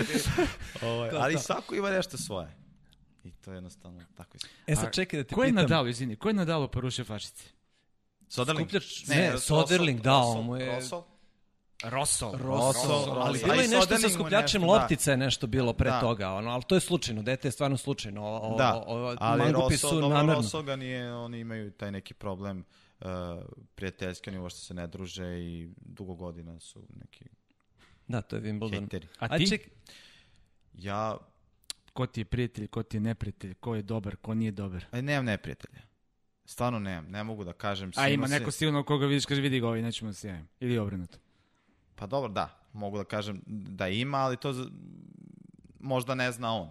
[0.81, 1.39] Ovaj, To, ali to.
[1.39, 2.47] svako ima nešto svoje.
[3.23, 4.39] I to je jednostavno tako je.
[4.67, 5.61] E sad čekaj da ti Ko je pitam.
[5.63, 7.49] Nadal, izvini, ko je Nadal porušio fašici?
[8.27, 8.69] Soderling?
[8.69, 11.03] Skupljač- ne, Soderling, da, on mu je- Rosol.
[11.83, 12.31] Rosol.
[12.31, 12.43] Rosso,
[12.79, 14.73] Rosso, ali ali- bilo je nešto sa skupljačem nešto, da.
[14.73, 15.99] loptica je nešto bilo pre Da.
[15.99, 18.23] toga, ono, ali to je slučajno, dete je stvarno slučajno.
[18.23, 20.21] O, o, Da, o, ali mangupi Rosol, su dobro.
[20.25, 22.63] Rosol ga nije, oni imaju taj neki problem
[22.99, 23.07] uh,
[23.75, 27.25] prijateljski, oni uopšte se ne druže i dugo godina su neki
[28.07, 28.79] Da, to je Wimbledon.
[28.79, 29.07] hejteri.
[29.19, 29.49] A A ti?
[29.49, 29.69] ček,
[30.75, 31.17] Ja,
[31.93, 34.85] Ko ti je prijatelj, ko ti je neprijatelj, ko je dobar, ko nije dobar?
[34.91, 35.81] aj, nemam neprijatelja.
[36.45, 37.91] Stvarno nemam, ne mogu da kažem.
[37.95, 40.47] A ima se- neko sigurno koga vidiš, kaže vidi ga ovaj, nećemo da se javim.
[40.59, 41.17] Ili obrnuto.
[41.99, 44.69] Pa dobro, da, mogu da kažem da ima, ali to z-
[45.79, 46.69] možda ne zna on.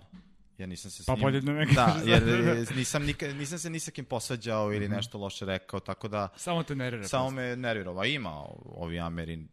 [0.58, 1.22] Ja nisam se s Pa njim...
[1.22, 4.88] bolje da ne Da, jer e, nisam, nikad, nisam se ni sa kim posvađao ili
[4.88, 7.08] nešto loše rekao, tako da Samo te nervira.
[7.08, 7.98] samo me nervirao.
[7.98, 8.30] A ima
[8.66, 9.48] ovi Amerin,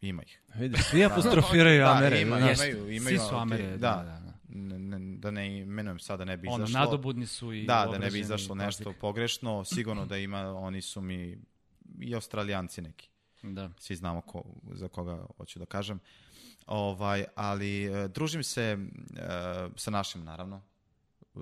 [0.00, 0.40] ima ih.
[0.54, 2.20] vidiš, svi apostrofiraju Da, Amere.
[2.20, 2.56] ima, znaš.
[2.58, 4.02] imaju, Svi imaju, su ok, Amere, da, da.
[4.04, 4.20] da.
[4.20, 4.28] da.
[4.50, 6.80] Ne, ne, da ne imenujem sada, ne bi Ono, izašlo.
[6.80, 9.64] nadobudni su i Da, da ne bi izašlo nešto pogrešno.
[9.64, 11.38] Sigurno da ima, oni su mi
[12.00, 13.08] i australijanci neki.
[13.42, 13.70] Da.
[13.78, 16.00] Svi znamo ko, za koga hoću da kažem.
[16.66, 18.78] Ovaj, ali e, družim se e,
[19.76, 20.62] sa našim, naravno,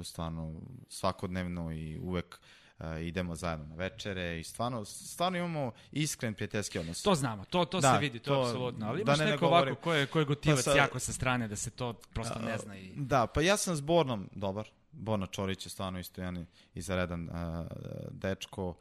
[0.02, 0.54] stvarno
[0.88, 2.40] svakodnevno i uvek
[2.78, 7.02] uh, idemo zajedno na večere i stvarno, stvarno imamo iskren prijateljski odnos.
[7.02, 8.86] To znamo, to, to Da, se vidi, to, to- je apsolutno.
[8.86, 10.98] Ali da imaš ne neko govorim- ovako ko je, ko je gotivac Pa sa- jako
[10.98, 12.76] sa strane, da se to prosto ne zna.
[12.76, 12.92] I...
[12.96, 14.68] Da, pa ja sam s Bornom dobar.
[14.92, 17.34] Borna Čorić je stvarno isto jedan izredan uh,
[18.10, 18.68] dečko.
[18.68, 18.76] Uh,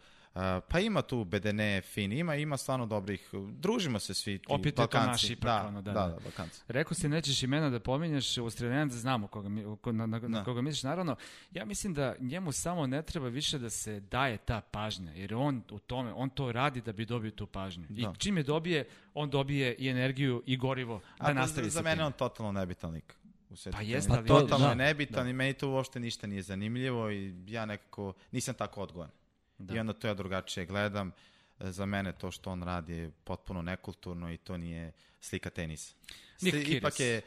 [0.61, 4.71] pa ima tu Bedene, Fin, ima, ima stvarno dobrih, družimo se svi ti Opet je
[4.71, 5.07] to Balkanci.
[5.07, 6.07] naš ipak, da, ono, da, da, da.
[6.07, 6.61] da, Balkanci.
[6.67, 9.49] Rekao si nećeš imena da pominješ, da znamo koga,
[9.91, 10.43] na, na, na Da.
[10.43, 11.15] koga misliš, naravno.
[11.51, 15.63] Ja mislim da njemu samo ne treba više da se daje ta pažnja, jer on
[15.71, 17.85] u tome, on to radi da bi dobio tu pažnju.
[17.89, 18.01] Da.
[18.01, 21.73] I čim je dobije, on dobije i energiju i gorivo da A pa nastavi za,
[21.73, 23.15] za mene on totalno nebitan lik.
[23.49, 25.29] U Pa jeste, ali- totalno Da, nebitan da.
[25.29, 29.09] i meni to uopšte ništa nije zanimljivo i ja nekako nisam tako odgovan.
[29.57, 29.75] Da.
[29.75, 31.11] I onda to ja drugačije gledam.
[31.59, 35.95] Za mene to što on radi je potpuno nekulturno i to nije slika tenisa.
[36.41, 36.77] Kyrgios.
[36.77, 37.21] Ipak je e,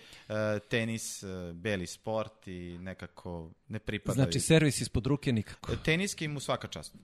[0.68, 4.14] tenis e, beli sport i nekako ne pripada.
[4.14, 5.72] Znači, servis ispod ruke nikako.
[5.72, 6.95] E, Teniski mu svaka čast.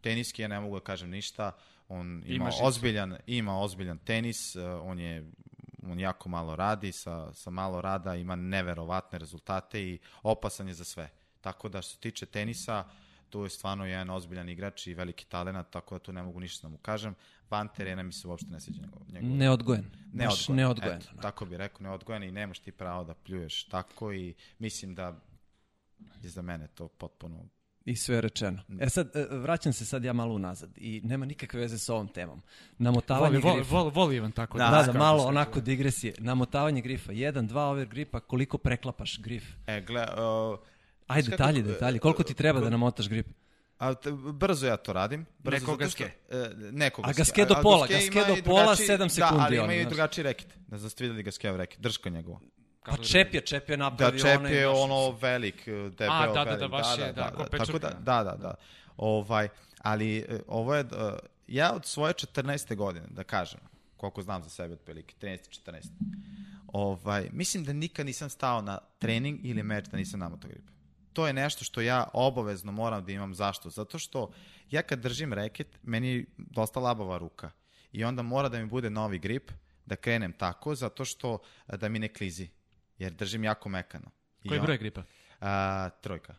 [0.00, 1.52] Teniski ja ne mogu da kažem ništa.
[1.88, 2.64] On ima, žicu.
[2.64, 5.30] ozbiljan, ima ozbiljan tenis, e, on je
[5.82, 10.84] on jako malo radi, sa, sa malo rada ima neverovatne rezultate i opasan je za
[10.84, 11.10] sve.
[11.40, 12.84] Tako da što se tiče tenisa,
[13.32, 16.68] tu je stvarno jedan ozbiljan igrač i veliki talent, tako da tu ne mogu ništa
[16.68, 17.14] da mu kažem.
[17.50, 19.02] Van terena mi se uopšte ne sviđa njegov.
[19.12, 19.84] njegov Neodgojen.
[20.12, 20.56] Neodgojen.
[20.56, 20.96] neodgojen.
[20.96, 25.14] Eto, tako bi rekao, neodgojen i nemaš ti pravo da pljuješ tako i mislim da
[26.22, 27.44] je za mene to potpuno
[27.84, 28.62] I sve je rečeno.
[28.80, 32.08] E sad, e, vraćam se sad ja malo unazad i nema nikakve veze sa ovom
[32.08, 32.42] temom.
[32.78, 33.74] Namotavanje Voli, voli, grifa.
[33.74, 34.58] voli, voli Ivan tako.
[34.58, 36.14] Da, da, skače, malo onako digresije.
[36.18, 37.12] Namotavanje grifa.
[37.12, 39.44] Jedan, dva over gripa, koliko preklapaš grif?
[39.66, 40.58] E, gle, uh,
[41.12, 41.98] Ajde, Znaš detalji, kako- detalji.
[41.98, 43.26] Koliko ti treba da namotaš grip?
[43.78, 45.26] a, t- brzo ja to radim.
[45.38, 46.10] Brzo Neko zato što- gaske.
[46.30, 47.20] e, neko A gaske.
[47.20, 49.86] gaske do pola, gaske gaske ima do pola, drugačiji- sedam sekundi, Da, ali ima i
[49.86, 50.56] drugačiji reket.
[50.68, 52.40] Ne znam ste videli gaskev reket, drška njegova.
[52.84, 56.26] Pa čep je, čep je Da, napravio čep onaj je ono velik, e, debel, A,
[56.26, 58.54] da, da, da, baš je, da, ko Tako da, da, da, da.
[58.96, 59.48] Ovaj,
[59.80, 60.86] ali e, ovo je, e,
[61.48, 62.76] ja od svoje 14.
[62.76, 63.60] godine, da kažem,
[63.96, 65.38] koliko znam za sebe otprilike, 13.
[65.50, 65.90] 14.
[66.68, 70.64] Ovaj, mislim da nikad nisam stao na trening ili meč da nisam namotao grip.
[71.12, 73.70] To je nešto što ja obavezno moram da imam zašto.
[73.70, 74.32] Zato što
[74.70, 77.50] ja kad držim reket, meni je dosta labava ruka.
[77.92, 79.50] I onda mora da mi bude novi grip,
[79.86, 81.38] da krenem tako, zato što
[81.68, 82.48] e, da mi ne klizi.
[82.98, 84.10] Jer držim jako mekano.
[84.42, 85.02] I Koji on- broj gripa?
[85.40, 86.34] A, trojka.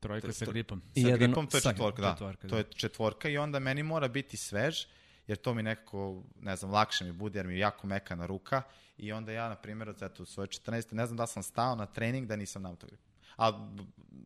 [0.00, 0.80] Trojka sa gripom.
[0.80, 2.12] Sa jedan- gripom to je četvorka, da.
[2.12, 4.84] četvorka, To je četvorka i onda meni mora biti svež,
[5.26, 8.62] jer to mi nekako, ne znam, lakše mi bude, jer mi je jako mekana ruka
[8.96, 10.92] i onda ja, na primjer, od eto, u svoje 14.
[10.94, 13.00] ne znam da sam stao na trening da nisam namotao grip.
[13.36, 13.68] A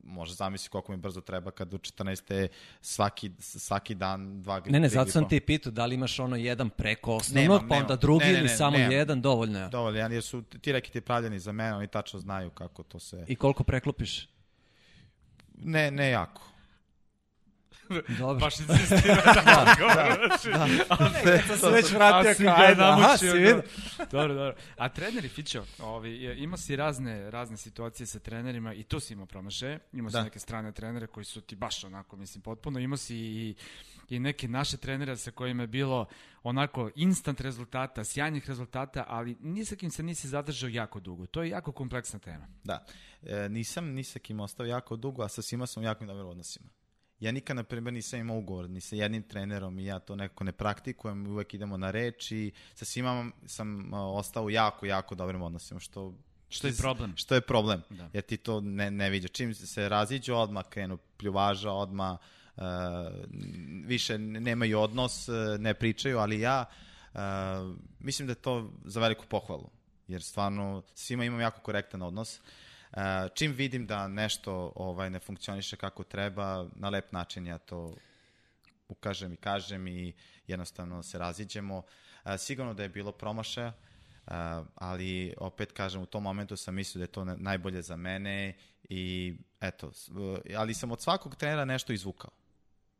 [0.05, 2.49] može zamisli koliko mi brzo treba kad u 14.
[2.81, 4.73] svaki, svaki dan dva gripa.
[4.73, 7.75] Ne, ne, zato sam ti pitao da li imaš ono jedan preko osnovnog, Nemam, pa
[7.75, 8.01] onda nemam.
[8.01, 8.93] drugi Ne, ne, ili ne, samo nemam.
[8.93, 9.69] jedan, dovoljno je.
[9.69, 13.25] Dovoljno, jer su ti reketi pravljeni za mene, oni tačno znaju kako to se...
[13.29, 14.29] I koliko preklopiš?
[15.59, 16.43] Ne, ne jako.
[18.19, 18.35] Dobro.
[18.41, 19.75] Baš insistira da,
[20.55, 23.33] da, Kad sam već vratio, si kao, ajde, aha, si da.
[23.33, 23.63] vidio?
[24.11, 24.55] Dobro, dobro.
[24.77, 29.27] A treneri, Fićo, ovi, imao si razne, razne situacije sa trenerima i tu si imao
[29.27, 29.79] promašaje.
[29.93, 30.23] Imao si Da.
[30.23, 32.79] neke strane trenere koji su ti baš onako, mislim, potpuno.
[32.81, 33.55] Imao si i,
[34.09, 36.07] i neke naše trenere sa kojima je bilo
[36.43, 41.27] onako instant rezultata, sjajnih rezultata, ali ni sa kim se nisi zadržao jako dugo.
[41.27, 42.47] To je jako kompleksna tema.
[42.65, 42.85] Da.
[43.23, 46.29] E, nisam ni sa kim ostao jako dugo, a sa svima sam u jako dobro
[46.29, 46.69] odnosima.
[47.21, 50.45] Ja nikad, na primjer, nisam imao ugovor ni sa jednim trenerom i ja to nekako
[50.45, 55.43] ne praktikujem, uvek idemo na reč i sa svima sam ostao u jako, jako dobrim
[55.43, 56.15] odnosima, što
[56.49, 57.17] Što je problem.
[57.17, 58.09] Što je problem, Da.
[58.13, 59.29] jer ti to ne, ne viđa.
[59.29, 62.19] Čim se raziđu, odmah krenu pljuvaža, odmah
[62.57, 62.63] uh,
[63.85, 66.65] više nemaju odnos, ne pričaju, ali ja
[67.15, 67.21] uh,
[67.99, 69.71] mislim da je to za veliku pohvalu,
[70.09, 72.39] jer stvarno svima imam jako korektan odnos.
[72.39, 72.45] Uh,
[73.35, 77.95] čim vidim da nešto ovaj ne funkcioniše kako treba, na lep način ja to
[78.89, 80.13] ukažem i kažem i
[80.47, 81.77] jednostavno se raziđemo.
[81.79, 81.83] Uh,
[82.39, 83.73] sigurno da je bilo promašaja,
[84.27, 84.33] Uh,
[84.75, 88.55] ali opet kažem u tom momentu sam mislio da je to na- najbolje za mene
[88.89, 89.93] i eto,
[90.57, 92.31] ali sam od svakog trenera nešto izvukao.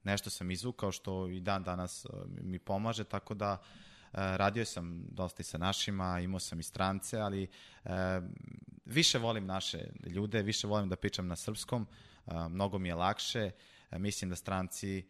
[0.05, 3.67] Nešto sam izvukao što i dan danas mi pomaže, tako da uh,
[4.13, 7.49] radio sam dosta i sa našima, imao sam i strance, ali
[7.85, 7.91] uh,
[8.85, 11.87] više volim naše ljude, više volim da pričam na srpskom,
[12.27, 13.51] uh, mnogo mi je lakše,
[13.91, 15.05] mislim da stranci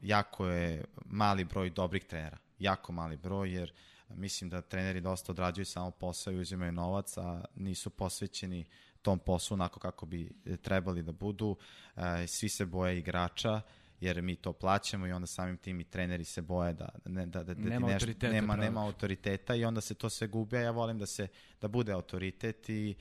[0.00, 3.72] jako je mali broj dobrih trenera, jako mali broj, jer
[4.08, 8.64] mislim da treneri dosta odrađuju samo posao i uzimaju novac, a nisu posvećeni
[9.02, 11.56] tom poslu onako kako bi e, trebali da budu.
[11.96, 13.60] E, svi se boje igrača,
[14.00, 17.42] jer mi to plaćamo i onda samim tim i treneri se boje da, ne, da,
[17.42, 20.60] da, da Nema nešto, autoriteta nema, nema autoriteta i onda se to sve gubi, a
[20.60, 21.28] ja volim da se
[21.60, 22.94] da bude autoritet i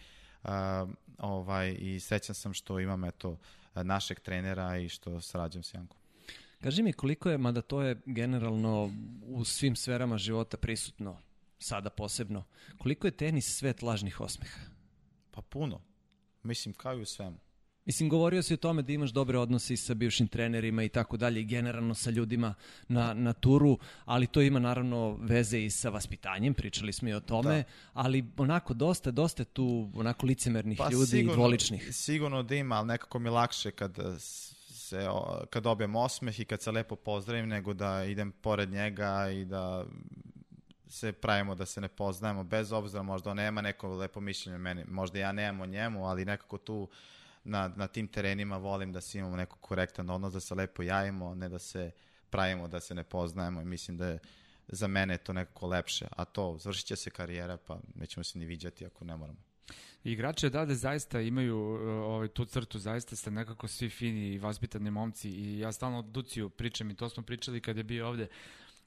[0.44, 0.50] uh,
[1.18, 3.38] ovaj i srećan sam što imam eto
[3.76, 5.98] našeg trenera i što sarađujem s Jankom.
[6.62, 8.92] Kaži mi koliko je, mada to je generalno
[9.24, 11.22] u svim sferama života prisutno,
[11.60, 12.44] sada posebno,
[12.78, 14.60] koliko je tenis svet lažnih osmeha?
[15.32, 15.82] Pa puno.
[16.44, 17.38] Mislim, kao i u svemu.
[17.86, 21.18] Mislim, govorio si o tome da imaš dobre odnose i sa bivšim trenerima i tako
[21.18, 22.54] dalje, i generalno sa ljudima
[22.88, 27.20] na, na turu, ali to ima naravno veze i sa vaspitanjem, pričali smo i o
[27.20, 27.64] tome, Da.
[27.94, 31.96] ali onako dosta, dosta je tu onako licemernih Pa ljudi i dvoličnih.
[31.96, 34.00] Sigurno da ima, ali nekako mi lakše kad
[34.70, 35.08] se,
[35.50, 39.86] kad dobijem osmeh i kad se lepo pozdravim, nego da idem pored njega i da
[40.88, 44.60] se pravimo da se ne poznajemo, bez obzira možda on nema neko lepo mišljenje o
[44.60, 46.90] meni, možda ja nemam o njemu, ali nekako tu
[47.46, 51.36] na, na tim terenima volim da se imamo neko korektan odnos, da se lepo javimo,
[51.36, 51.92] ne da se
[52.30, 54.20] pravimo da se ne poznajemo i mislim da je
[54.68, 58.46] za mene to nekako lepše, a to, završit će se karijera, pa nećemo se ni
[58.46, 59.40] viđati ako ne moramo.
[60.04, 64.92] Igrači odavde zaista imaju uh, ovaj, tu crtu, zaista ste nekako svi fini i vaspitani
[64.92, 68.24] momci i ja stalno od Duciju pričam i to smo pričali kad je bio ovde,
[68.24, 68.30] uh,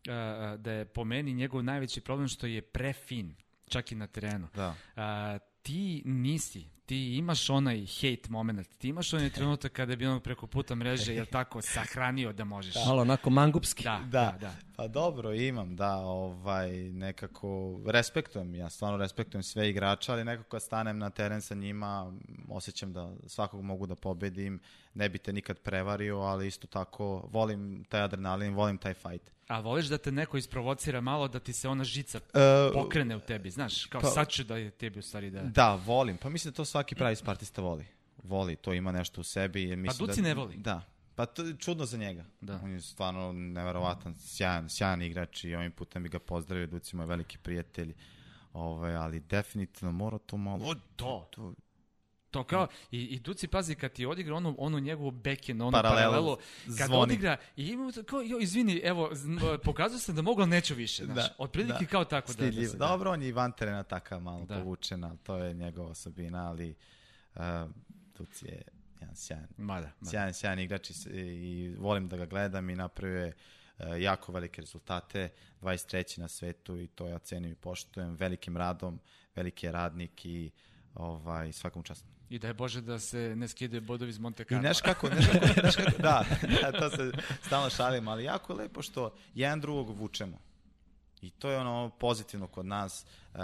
[0.07, 3.35] uh, da je po meni njegov najveći problem što je prefin,
[3.69, 4.49] čak i na terenu.
[4.55, 4.75] Da.
[4.97, 10.21] A, ti nisi, ti imaš onaj hate moment, ti imaš onaj trenutak kada bi ono
[10.21, 12.75] preko puta mreže, jel tako, sahranio da možeš.
[12.87, 13.85] Malo onako mangupski.
[13.85, 14.55] Da, Da, da, da.
[14.77, 17.49] pa dobro, imam, da, ovaj, nekako,
[17.87, 22.13] respektujem, ja stvarno respektujem sve igrače, ali nekako kad stanem na teren sa njima,
[22.49, 24.61] osjećam da svakog mogu da pobedim,
[24.95, 29.31] ne bi te nikad prevario, ali isto tako volim taj adrenalin, volim taj fight.
[29.49, 33.21] A voliš da te neko isprovocira malo, da ti se ona žica E, pokrene u
[33.21, 35.43] tebi, znaš, kao pa- sad ću da je tebi u stvari da...
[35.43, 37.87] Da, volim, pa mislim da to svaki pravi spartista voli.
[38.23, 39.77] Voli, to ima nešto u sebi.
[39.77, 40.57] Mislim Duci da, ne voli.
[40.57, 40.83] Da,
[41.15, 42.25] pa to je čudno za njega.
[42.41, 42.61] Da.
[42.65, 47.07] On je stvarno neverovatan, sjajan, sjajan igrač i ovim putem bi ga pozdravio, Duci moj
[47.07, 47.95] veliki prijatelj.
[48.53, 50.65] Ovaj, ali definitivno mora to malo...
[50.65, 51.29] O, to.
[51.31, 51.55] to
[52.31, 56.11] To kao, i, i Duci, pazi, kad ti odigra onu, onu njegovu backhand, onu Paralelu
[56.11, 56.37] paralelu,
[56.79, 57.03] kad zvoni.
[57.03, 59.11] odigra, i ima to kao, jo, izvini, evo,
[59.65, 61.87] pokazao sam da mogu, ali neću više, znaš, Da, otprilike da.
[61.87, 62.69] kao tako da, da Stidljiv.
[62.69, 62.77] se...
[62.77, 64.55] Dobro, on je i van terena takav malo Da.
[64.57, 66.75] povučen, ali to je njegova osobina, ali
[67.35, 67.43] uh,
[68.19, 68.63] Duci je
[69.01, 70.11] jedan sjajan, Mada, mada.
[70.11, 73.33] sjajan, sjajan igrač i, i volim da ga gledam i napravio je
[73.79, 75.29] e, jako velike rezultate,
[75.61, 76.19] 23.
[76.19, 79.01] na svetu i to ja cenim i poštujem, velikim radom,
[79.35, 80.51] veliki je radnik i
[80.95, 82.07] ovaj, svakom častu.
[82.31, 84.61] I da je Bože da se ne skidaju bodovi iz Monte I Carlo.
[84.63, 86.25] znaš kako, znaš kako, znaš kako, da,
[86.63, 87.13] da, to se
[87.43, 90.39] stalno šalim, ali jako je lepo što jedan drugog vučemo.
[91.23, 93.07] I to je ono pozitivno kod nas.
[93.35, 93.41] Uh,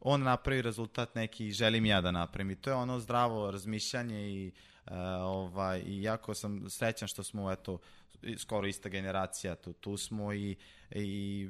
[0.00, 2.50] on napravi rezultat neki i želim ja da napravim.
[2.50, 4.52] I to je ono zdravo razmišljanje i,
[4.86, 7.78] uh, ovaj, i jako sam srećan što smo eto,
[8.22, 10.56] i- skoro ista generacija, tu, tu smo i,
[10.90, 11.48] i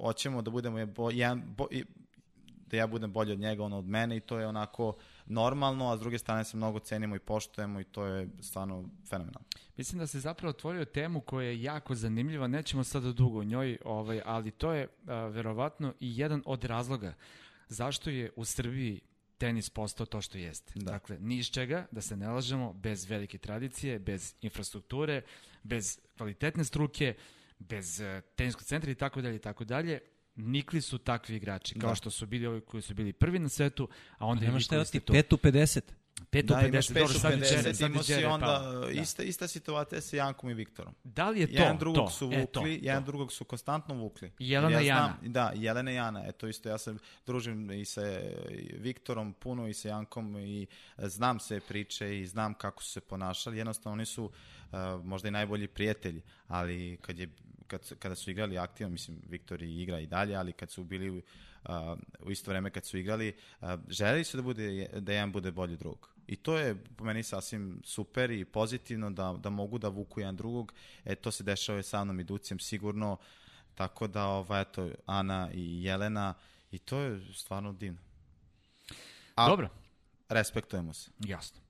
[0.00, 1.84] hoćemo da budemo bo, jedan, bo, i,
[2.66, 4.96] da ja budem bolji od njega, on od mene i to je onako
[5.26, 9.46] normalno, a s druge strane se mnogo cenimo i poštujemo i to je stvarno fenomenalno.
[9.76, 13.78] Mislim da se zapravo otvorio temu koja je jako zanimljiva, nećemo sada dugo o njoj,
[13.84, 17.14] ovaj, ali to je a, verovatno i jedan od razloga
[17.68, 19.00] zašto je u Srbiji
[19.38, 20.72] tenis postao to što jeste.
[20.74, 20.92] Da.
[20.92, 25.22] Dakle, ni iz čega, da se ne lažemo, bez velike tradicije, bez infrastrukture,
[25.62, 27.14] bez kvalitetne struke,
[27.58, 30.00] bez uh, teniskog centra i tako dalje i tako dalje,
[30.36, 31.94] nikli su takvi igrači, kao Da.
[31.94, 34.84] što su bili ovi koji su bili prvi na svetu, a onda Nemaš šta da
[34.84, 35.12] ti tu.
[35.12, 35.80] 5 u 50.
[36.30, 38.26] Pet u Da, imaš 50, dobro, 5 sad u je Đere, 50, sad je Đere
[38.26, 38.72] onda pao.
[38.74, 38.90] Da.
[38.90, 40.94] ista, ista situacija sa Jankom i Viktorom.
[41.04, 41.52] Da li je to?
[41.54, 43.06] jedan drugog to, su e, vukli, to, jedan to.
[43.06, 44.32] drugog su konstantno vukli.
[44.38, 45.14] Jelena ja Jana.
[45.14, 46.24] znam- Da, Jelena i Jana.
[46.26, 46.94] Eto isto, ja se
[47.26, 48.00] družim i sa
[48.72, 50.66] Viktorom puno i sa Jankom i
[50.98, 53.58] e, znam sve priče i znam kako su se ponašali.
[53.58, 54.30] Jednostavno oni su uh,
[55.04, 57.28] možda i najbolji prijatelji, ali kad je
[57.66, 61.10] kad, kada su igrali aktivno, mislim, Viktor i igra i dalje, ali kad su bili
[61.10, 61.70] uh,
[62.20, 65.72] u isto vreme kad su igrali, uh, želeli su da, bude, da jedan bude bolji
[65.72, 66.16] od drugog.
[66.26, 70.36] I to je po meni sasvim super i pozitivno da, da mogu da vuku jedan
[70.36, 70.72] drugog.
[71.04, 73.16] E, to se dešava i sa mnom i Ducijem sigurno.
[73.74, 76.34] Tako da, ovaj, eto, Ana i Jelena
[76.70, 77.98] i to je stvarno divno.
[79.34, 79.68] A, Dobro,
[80.28, 81.10] Respektujemo se.
[81.18, 81.65] jasno.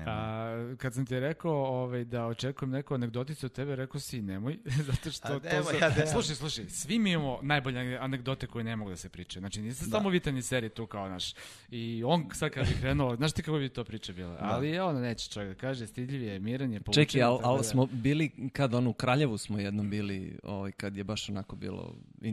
[0.00, 4.58] A, kad sam ti rekao ovaj, da očekujem neku anegdoticu od tebe, rekao si nemoj,
[4.86, 5.40] zato što A to...
[5.40, 6.06] nemoj, za- ja nemam.
[6.06, 9.40] Slušaj, slušaj, svi mi imamo najbolje anegdote koje ne mogu da se pričaju.
[9.40, 9.90] Znači, nisam Da.
[9.90, 11.34] samo vitani seriji tu kao naš.
[11.70, 14.36] I on sad kad bi krenuo, znaš ti kako bi to priča bila?
[14.40, 17.04] Ali je ono neće čovjek da kaže, stidljiv je, miran je, povučen.
[17.04, 20.96] Čekaj, ali al da- smo bili, kad ono u Kraljevu smo jednom bili, ovaj, kad
[20.96, 22.30] je baš onako bilo interesantno.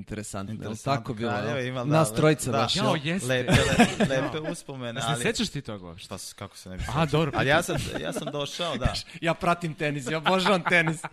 [0.47, 1.31] Interesantno Interesantno, tako bilo?
[1.31, 1.61] Kraljeva no?
[1.61, 2.57] ima, da, Nas trojica da.
[2.57, 2.75] baš.
[2.75, 3.27] Jao, jeste.
[3.27, 5.21] Lepe, le, lepe uspomene, ali...
[5.23, 5.97] sećaš ti toga?
[5.97, 7.31] Šta, s- kako se ne bi Aha, dobro.
[7.47, 8.93] Ali ja sam, ja sam došao, da.
[9.21, 11.01] Ja pratim tenis, ja obožavam tenis.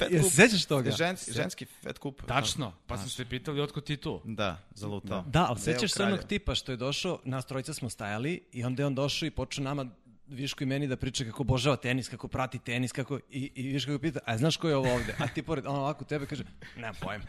[0.00, 0.90] E, je se sećaš toga?
[0.90, 2.22] Ženski, ženski Fed kup.
[2.26, 4.20] Tačno, pa sam se pitali otkud ti tu.
[4.24, 5.24] Da, zalutao.
[5.26, 8.82] Da, ali sećaš se onog tipa što je došao, nas trojica smo stajali i onda
[8.82, 9.86] je on došao i počeo nama
[10.28, 13.92] Viško i meni da priča kako obožava tenis, kako prati tenis, kako i, i Viško
[13.92, 15.14] ga pita, a znaš ko je ovo ovde?
[15.18, 16.44] A ti pored, on ovako tebe kaže,
[16.76, 17.24] nemam pojma.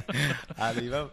[0.56, 1.08] Ali imam,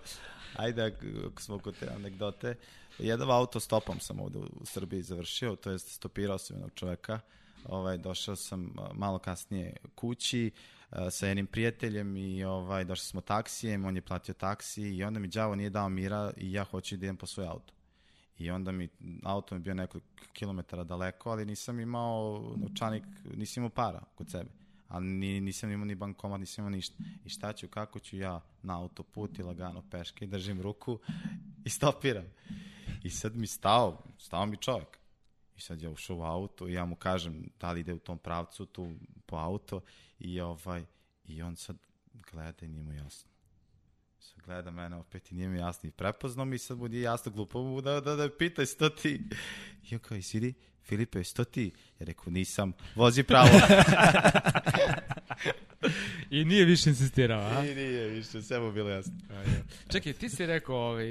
[0.55, 0.93] ajde,
[1.31, 2.55] ako smo kod te anegdote,
[2.99, 7.19] jedan autostopom sam ovde u Srbiji završio, to jest stopirao sam jednog čoveka,
[7.65, 10.51] ovaj, došao sam malo kasnije kući
[11.11, 15.27] sa jednim prijateljem i ovaj, došli smo taksijem, on je platio taksi i onda mi
[15.27, 17.73] đavo nije dao mira i ja hoću da idem po svoj auto.
[18.37, 18.89] I onda mi,
[19.23, 23.03] auto mi bio nekoliko kilometara daleko, ali nisam imao novčanik,
[23.35, 24.62] nisam imao para kod sebe.
[24.93, 26.95] Ali ni, nisam imao ni bankomat, nisam imao ništa.
[27.25, 30.99] I šta ću, kako ću ja na autoput i lagano peške i držim ruku
[31.65, 32.25] i stopiram.
[33.03, 34.99] I sad mi stao, stao mi čovjek.
[35.57, 38.17] I sad ja ušao u auto i ja mu kažem da li ide u tom
[38.17, 39.81] pravcu tu po auto
[40.19, 40.85] i ovaj
[41.25, 41.77] i on sad
[42.31, 43.29] gleda i nije mu jasno.
[44.19, 47.63] Sad gleda mene opet i nije mi jasno i prepoznao mi sad nije jasno glupo
[47.63, 49.21] mu da, da, da pitaj sto ti.
[49.89, 50.53] I on kao, i sidi,
[50.83, 51.71] Filipe, sto ti?
[51.99, 53.49] Ja rekao, nisam, vozi pravo.
[56.29, 57.65] I nije više insistirao, a?
[57.65, 59.13] I nije više, sve mu bilo jasno.
[59.89, 61.05] Čekaj, ti si rekao, ovaj,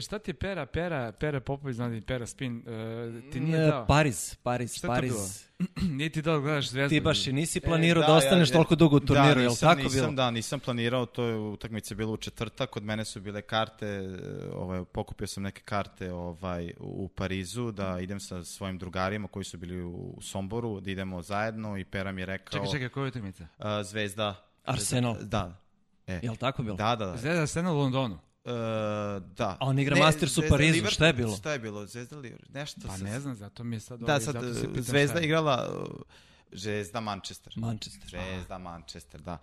[0.00, 3.86] šta- ti Pera, Pera, Pera Popović, znači Pera Spin, e, ti nije E, dao?
[3.86, 5.44] Pariz, Pariz, Šta je to Pariz.
[5.64, 5.88] Bilo?
[5.96, 6.88] nije ti dao da gledaš zvezdu?
[6.88, 9.36] Ti baš i nisi planirao E, da, ostaneš ja- toliko dugo u turniru, da, je
[9.36, 10.12] li nisam, tako nisam, bilo?
[10.12, 14.08] Da, nisam planirao, to je utakmica bila u četvrtak, kod mene su bile karte, e,
[14.54, 19.58] ovaj, pokupio sam neke karte ovaj, u Parizu, da idem sa svojim drugarima koji su
[19.58, 22.52] bili u Somboru, da idemo zajedno i Pera mi je rekao...
[22.52, 23.46] Čekaj, čekaj, koja je utakmica?
[23.58, 24.46] a, Zvezda.
[24.64, 25.16] Arsenal.
[25.20, 25.58] Da.
[26.06, 26.76] E, Je li tako bilo?
[26.76, 27.16] da, da, da.
[27.16, 28.18] Zvezda Arsenal u Londonu.
[28.44, 28.50] E,
[29.28, 29.56] da.
[29.60, 31.36] A on igra Ne, Masters u Zvezda Parizu, Liverpool, šta je bilo?
[31.36, 31.86] Šta je bilo?
[31.86, 34.00] Zvezda Liverpool, nešto Pa sa- ne znam, zato mi je sad...
[34.00, 35.24] Da, ovaj, sad zato se e, Zvezda šta je.
[35.24, 36.00] igrala uh,
[36.52, 37.52] Zvezda Manchester.
[37.56, 38.10] Manchester.
[38.10, 39.38] Zvezda Manchester, da.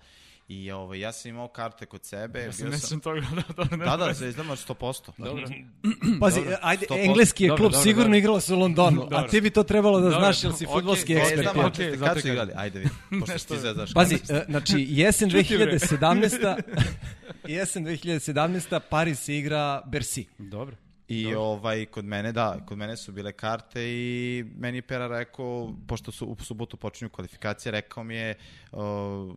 [0.49, 2.39] I ovaj, ja sam imao karte kod sebe.
[2.39, 3.21] Ja sam nešto toga
[3.57, 5.11] da ne Da, da, Zvezda ima 100%.
[5.17, 5.47] Dobro.
[6.21, 7.05] Pazi, Dobro, ajde, 100%.
[7.05, 8.17] engleski je Dobro, klub, dobro, sigurno dobro.
[8.17, 9.27] igrala se u Londonu, a Dobro.
[9.27, 11.47] ti bi to trebalo da Dobro, znaš, jer si okej, futbolski Zvezda, ekspert.
[11.49, 12.51] Okej, Manchester, zato kad su igrali?
[12.55, 12.87] Ajde vi,
[13.19, 13.93] pošto ti zvezdaš.
[13.93, 15.77] Pazi, e, znači, jesen Čuti, bre.
[15.79, 16.61] 2017.
[17.57, 18.79] jesen 2017.
[18.89, 20.25] Paris igra Bercy.
[20.37, 20.75] Dobro.
[21.07, 25.73] I ovaj, kod mene, da, kod mene su bile karte i meni je Pera rekao,
[25.87, 28.35] pošto su u subotu počinju kvalifikacije, rekao mi je
[28.71, 29.35] o,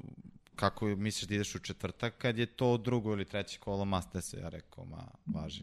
[0.57, 4.49] kako misliš da ideš u četvrtak, kad je to drugo ili treće kolo Masters, ja
[4.49, 5.63] rekao, ma, važi.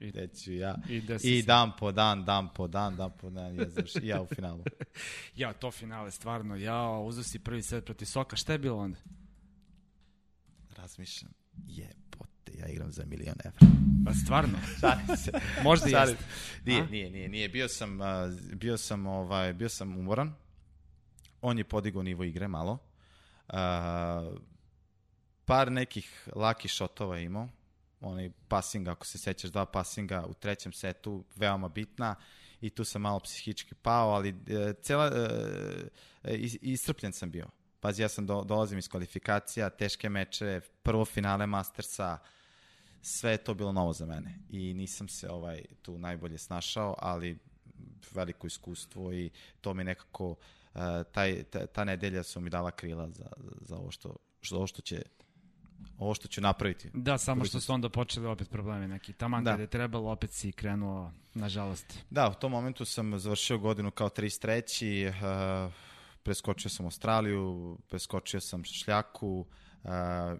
[0.00, 0.74] I- Gde ću ja?
[0.88, 4.22] I da I dan po dan, dan po dan, dan po dan, ja, završi, ja
[4.22, 4.64] u finalu.
[5.36, 8.98] Ja, to finale, stvarno, ja, uzeo si prvi set protiv Soka, šta je bilo onda?
[10.76, 11.32] Razmišljam,
[11.66, 13.58] jebote, ja igram za milion evra.
[14.06, 15.32] Pa stvarno, Šalim se.
[15.62, 16.24] možda jeste.
[16.66, 16.86] Nije, A?
[16.86, 17.48] nije, nije, nije.
[17.48, 20.34] Bio sam, a, bio sam, ovaj, bio sam umoran.
[21.40, 22.78] On je podigao nivo igre malo.
[23.48, 24.30] A,
[25.44, 27.48] par nekih laki šotova imao.
[28.00, 32.14] Onaj passing, ako se sećaš, dva passinga u trećem setu, veoma bitna.
[32.60, 35.10] I tu sam malo psihički pao, ali e, cela,
[36.24, 37.46] e, is- iscrpljen sam bio.
[37.80, 42.18] Pazi, ja sam do, dolazim iz kvalifikacija, teške meče, prvo finale Mastersa,
[43.02, 47.38] sve je to bilo novo za mene i nisam se ovaj tu najbolje snašao, ali
[48.14, 49.30] veliko iskustvo i
[49.60, 50.36] to mi nekako uh,
[51.12, 53.26] taj, ta, ta nedelja su mi dala krila za,
[53.60, 55.02] za ovo što, što, ovo što će
[55.98, 56.90] ovo što ću napraviti.
[56.94, 59.12] Da, samo što su onda počeli opet problemi neki.
[59.12, 59.50] Taman Da.
[59.50, 61.98] kada je trebalo, opet si krenuo, nažalost.
[62.10, 65.08] Da, u tom momentu sam završio godinu kao 33.
[65.66, 65.72] Uh,
[66.22, 69.46] preskočio sam Australiju, preskočio sam Šljaku
[69.82, 69.90] uh,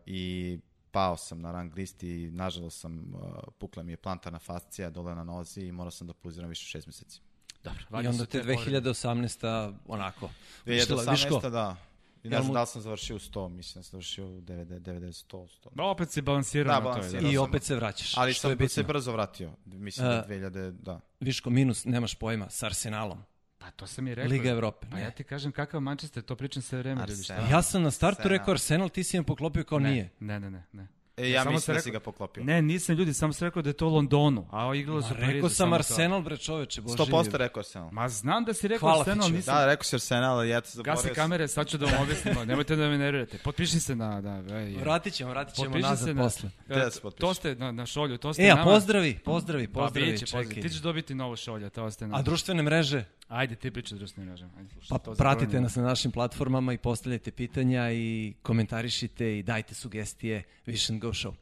[0.06, 0.58] i
[0.90, 3.20] pao sam na rang listi i nažalost sam, uh,
[3.58, 6.86] pukla mi je plantarna fascija dole na nozi i morao sam da pauziram više šest
[6.86, 7.20] meseci.
[7.64, 8.02] Dobro.
[8.02, 9.74] I onda te 2018.
[9.86, 10.30] onako.
[10.66, 11.10] Višla- 2018.
[11.12, 11.76] Viško, da.
[12.22, 14.80] I ne znam da li sam završio u 100, mislim da sam završio u 90,
[14.80, 15.68] 90 100, 100.
[15.72, 16.90] Ba, opet si balansirao Da, na to.
[16.90, 17.30] balansirao.
[17.30, 17.44] I sam.
[17.44, 18.16] opet se vraćaš.
[18.16, 18.68] Ali što je sam bitno.
[18.68, 19.52] se brzo vratio.
[19.66, 21.00] Mislim E, da 2000, da.
[21.20, 23.22] Viško minus, nemaš pojma, sa Arsenalom.
[23.58, 24.30] Pa to sam i rekao.
[24.30, 24.86] Liga Evrope.
[24.90, 25.02] Pa ne.
[25.02, 27.02] ja ti kažem kakav Manchester, to pričam sve vreme.
[27.02, 27.50] Arsenal.
[27.50, 28.30] Ja sam na startu Arsenal.
[28.30, 30.10] rekao Arsenal, ti si mi poklopio kao ne, nije.
[30.20, 30.88] Ne, ne, ne, ne.
[31.18, 32.44] E, ja Samo mislim sam da si ga poklopio.
[32.44, 35.12] Ne, nisam ljudi, samo sam rekao da je to u Londonu, a igralo su Ma,
[35.12, 35.32] u Parizu.
[35.32, 35.72] rekao sam.
[35.72, 36.96] Arsenal, bre čoveče, bože.
[36.96, 37.88] 100% rekao Arsenal.
[37.92, 39.54] Ma znam da si rekao Hvala Arsenal, nisam...
[39.54, 41.02] Da, rekao si Arsenal, ali ja te zaboravio.
[41.02, 43.38] Gasi kamere, sad ću da vam objasnim, nemojte da me nervirate.
[43.38, 44.20] Potpiši se na...
[44.20, 44.76] Da, ej, ej.
[44.76, 46.22] Vratit ćemo, vratit ćemo Potpiši nazad se na...
[46.22, 46.50] posle.
[46.66, 47.20] Gde da se potpišeš?
[47.20, 48.64] To ste na, na šolju, to ste E, nama...
[48.64, 50.48] pozdravi, pozdravi, Pa pozdravi, biće, pozdravi.
[50.48, 50.62] čekaj.
[50.62, 52.18] Ti ćeš dobiti novo šolje, to ste nama.
[52.18, 53.04] A društvene mreže?
[53.28, 54.52] Ajde, ti pričaj društvenim mrežama.
[54.56, 59.74] Ajde, slušaj, Pa pratite nas na našim platformama i postavljajte pitanja i komentarišite i dajte
[59.74, 61.34] sugestije Vision Go Show.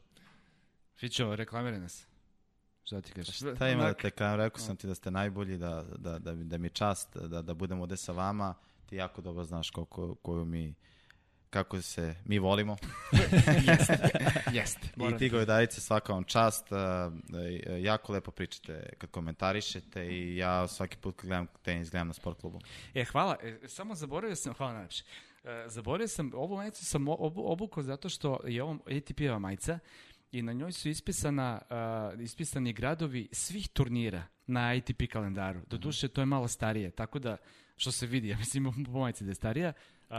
[0.99, 2.07] Fićo, reklamiraj nas.
[2.83, 3.35] Šta ti kažeš?
[3.35, 6.57] Šta ima da te kažem, rekao sam ti da ste najbolji, da, da, da, da
[6.57, 8.53] mi je čast da, da budem ovde sa vama.
[8.85, 10.75] Ti jako dobro znaš koliko, koju mi
[11.57, 12.77] kako se mi volimo.
[14.57, 14.87] Jeste.
[15.13, 16.71] I ti Govedarice, svaka vam čast.
[16.71, 22.07] Uh, uh, jako lepo pričate kad komentarišete i ja svaki put kad gledam tenis, gledam
[22.07, 22.59] na sport klubu.
[22.93, 23.37] E, hvala.
[23.43, 25.03] E, samo zaboravio sam, hvala najlepše.
[25.43, 29.79] E, zaboravio sam, ovu majicu sam obu, obukao zato što je ovo ATP-ova majica
[30.31, 31.61] i na njoj su ispisana,
[32.13, 35.61] uh, ispisani gradovi svih turnira na ATP kalendaru.
[35.69, 37.37] Doduše, to je malo starije, tako da,
[37.77, 39.73] što se vidi, ja mislim po majici da je starija,
[40.09, 40.15] uh,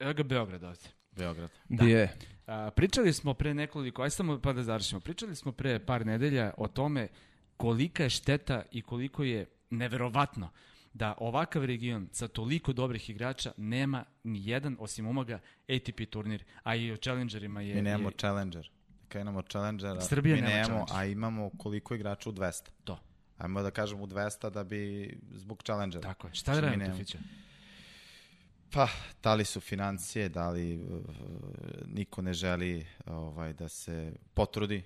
[0.00, 0.88] evo ga Beograd ovde.
[1.16, 1.50] Beograd.
[1.68, 1.84] Da.
[1.84, 2.16] je.
[2.46, 6.52] A, pričali smo pre nekoliko, aj samo pa da završimo, pričali smo pre par nedelja
[6.56, 7.08] o tome
[7.56, 10.50] kolika je šteta i koliko je neverovatno
[10.92, 15.38] da ovakav region sa toliko dobrih igrača nema ni jedan osim umoga
[15.68, 17.74] ATP turnir, a i o Challengerima je...
[17.74, 18.70] Mi nemamo je, Challenger.
[19.08, 20.96] Kad imamo Challengera, Srbija mi nema nemamo, Challenger.
[20.96, 22.68] a imamo koliko igrača u 200.
[22.84, 22.98] To.
[23.38, 26.02] Ajmo da kažemo u 200 da bi zbog Challengera.
[26.02, 26.34] Tako je.
[26.34, 26.98] Šta da Znači, mi radim, nemamo.
[26.98, 27.18] Tufića?
[28.72, 28.88] Pa,
[29.22, 31.00] da li su financije, da li uh,
[31.86, 34.82] niko ne želi ovaj, da se potrudi.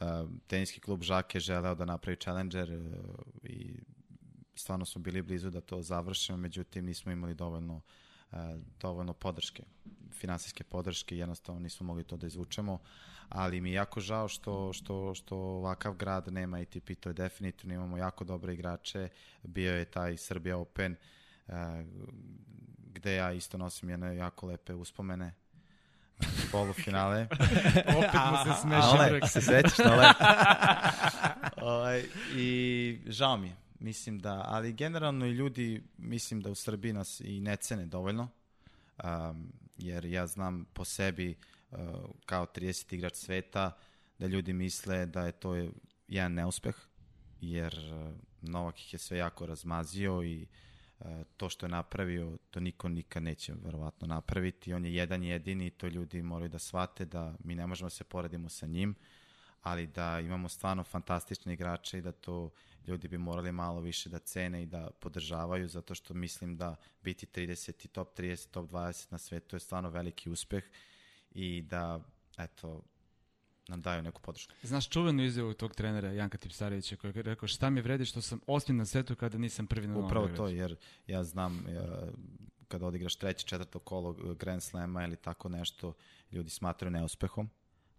[0.00, 2.80] Uh, teniski klub Žake želeo da napravi Challenger uh,
[3.42, 3.80] i
[4.54, 7.80] stvarno smo bili blizu da to završimo, međutim nismo imali dovoljno,
[8.32, 8.38] uh,
[8.80, 9.62] dovoljno podrške,
[10.12, 12.78] finansijske podrške jednostavno nismo mogli to da izvučemo,
[13.28, 17.74] ali mi je jako žao što, što, što ovakav grad nema ATP, to je definitivno,
[17.74, 19.08] imamo jako dobre igrače,
[19.42, 20.96] bio je taj Srbija Open,
[22.96, 25.34] gde ja isto nosim jedne jako lepe uspomene
[26.52, 27.28] polufinale.
[27.98, 29.28] Opet mu se smeša Ale, uvek.
[29.28, 30.12] se sećaš na le?
[31.70, 32.04] ovaj,
[32.36, 33.56] I žao mi je.
[33.78, 38.28] Mislim da, ali generalno i ljudi, mislim da u Srbiji nas i ne cene dovoljno,
[39.04, 41.36] um, jer ja znam po sebi
[41.70, 41.78] uh,
[42.26, 43.76] kao 30 igrač sveta
[44.18, 45.54] da ljudi misle da je to
[46.08, 46.76] jedan neuspeh,
[47.40, 50.48] jer uh, Novak ih je sve jako razmazio i uh,
[51.36, 54.74] to što je napravio, to niko nikad neće verovatno napraviti.
[54.74, 57.90] On je jedan jedini i to ljudi moraju da shvate da mi ne možemo da
[57.90, 58.94] se poredimo sa njim,
[59.62, 62.50] ali da imamo stvarno fantastične igrače i da to
[62.86, 67.26] ljudi bi morali malo više da cene i da podržavaju, zato što mislim da biti
[67.26, 70.64] 30 i top 30, top 20 na svetu je stvarno veliki uspeh
[71.30, 72.00] i da,
[72.38, 72.82] eto,
[73.68, 74.52] nam daju neku podršku.
[74.62, 78.40] Znaš čuvenu izjavu tog trenera Janka Tipsarevića koji je rekao šta mi vredi što sam
[78.46, 80.50] osmi na svetu kada nisam prvi na Novom Upravo Beogradu.
[80.50, 82.08] to, jer ja znam uh,
[82.68, 85.92] kada odigraš treće, četvrto kolo Grand Slema ili tako nešto,
[86.32, 87.50] ljudi smatraju neuspehom,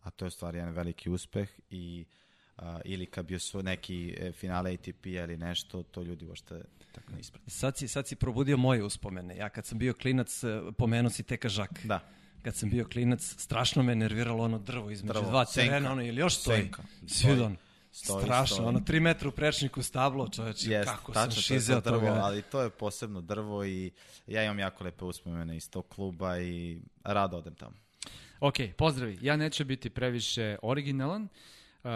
[0.01, 2.05] a to je u stvari jedan veliki uspeh i
[2.57, 6.61] uh, ili kad bio su neki e, finale ATP ili nešto, to ljudi uopšte
[6.91, 7.49] tako ne isprati.
[7.49, 9.38] Sad si, sad si probudio moje uspomene.
[9.38, 11.70] Ja kad sam bio klinac, eh, pomenuo si Teka Žak.
[11.84, 11.99] Da.
[12.42, 15.70] Kad sam bio klinac, strašno me nerviralo ono drvo između Drvo, dva senka.
[15.70, 16.62] terena, ono ili još stoji.
[16.62, 16.84] Senka.
[17.08, 17.58] Svidon.
[17.92, 18.68] Stoji, Strašno, stoji.
[18.70, 22.00] ono tri metra u prečniku stablo, čoveče, Jest, kako sam tačno, je šizeo to drvo,
[22.08, 22.20] toga.
[22.24, 23.92] ali to je posebno drvo i
[24.28, 27.76] ja imam jako lepe uspomene iz tog kluba i rado odem tamo.
[28.40, 29.18] Ok, pozdravi.
[29.22, 31.30] Ja neću biti previše originalan, uh,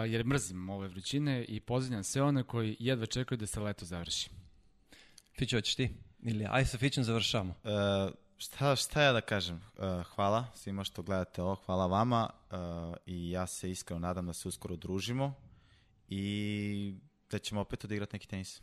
[0.08, 4.30] jer mrzim ove vrućine i pozdravljam sve one koji jedva čekaju da se leto završi.
[5.38, 5.90] Fićo, hoćeš ti?
[6.22, 7.54] Ili, aj sa Fićem završamo.
[7.64, 8.12] Uh,
[8.42, 9.56] šta, šta ja da kažem?
[9.56, 12.56] Uh, hvala svima što gledate ovo, hvala vama uh,
[13.06, 15.34] i ja se iskreno nadam da se uskoro družimo
[16.08, 16.94] i
[17.30, 18.62] da ćemo opet odigrati neki tenis.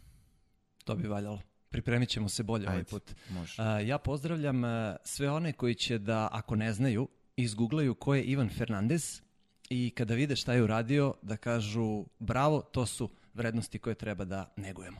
[0.83, 1.41] To bi valjalo.
[1.69, 3.15] Pripremit ćemo se bolje ovaj Ajde, put.
[3.29, 3.61] može.
[3.61, 4.63] A, ja pozdravljam
[5.03, 9.21] sve one koji će da, ako ne znaju, izgooglaju ko je Ivan Fernandez
[9.69, 14.53] i kada vide šta je uradio, da kažu bravo, to su vrednosti koje treba da
[14.55, 14.99] negujemo.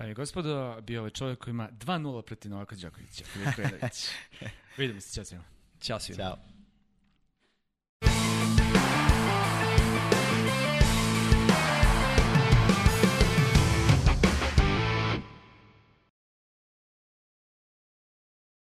[0.00, 3.24] Da mi gospodo, bio ovaj čovjek koji ima 2-0 protiv Novaka Đokovića.
[4.78, 5.44] Vidimo se, čao svima.
[5.80, 6.16] Ćao svima.
[6.16, 6.59] Ćao.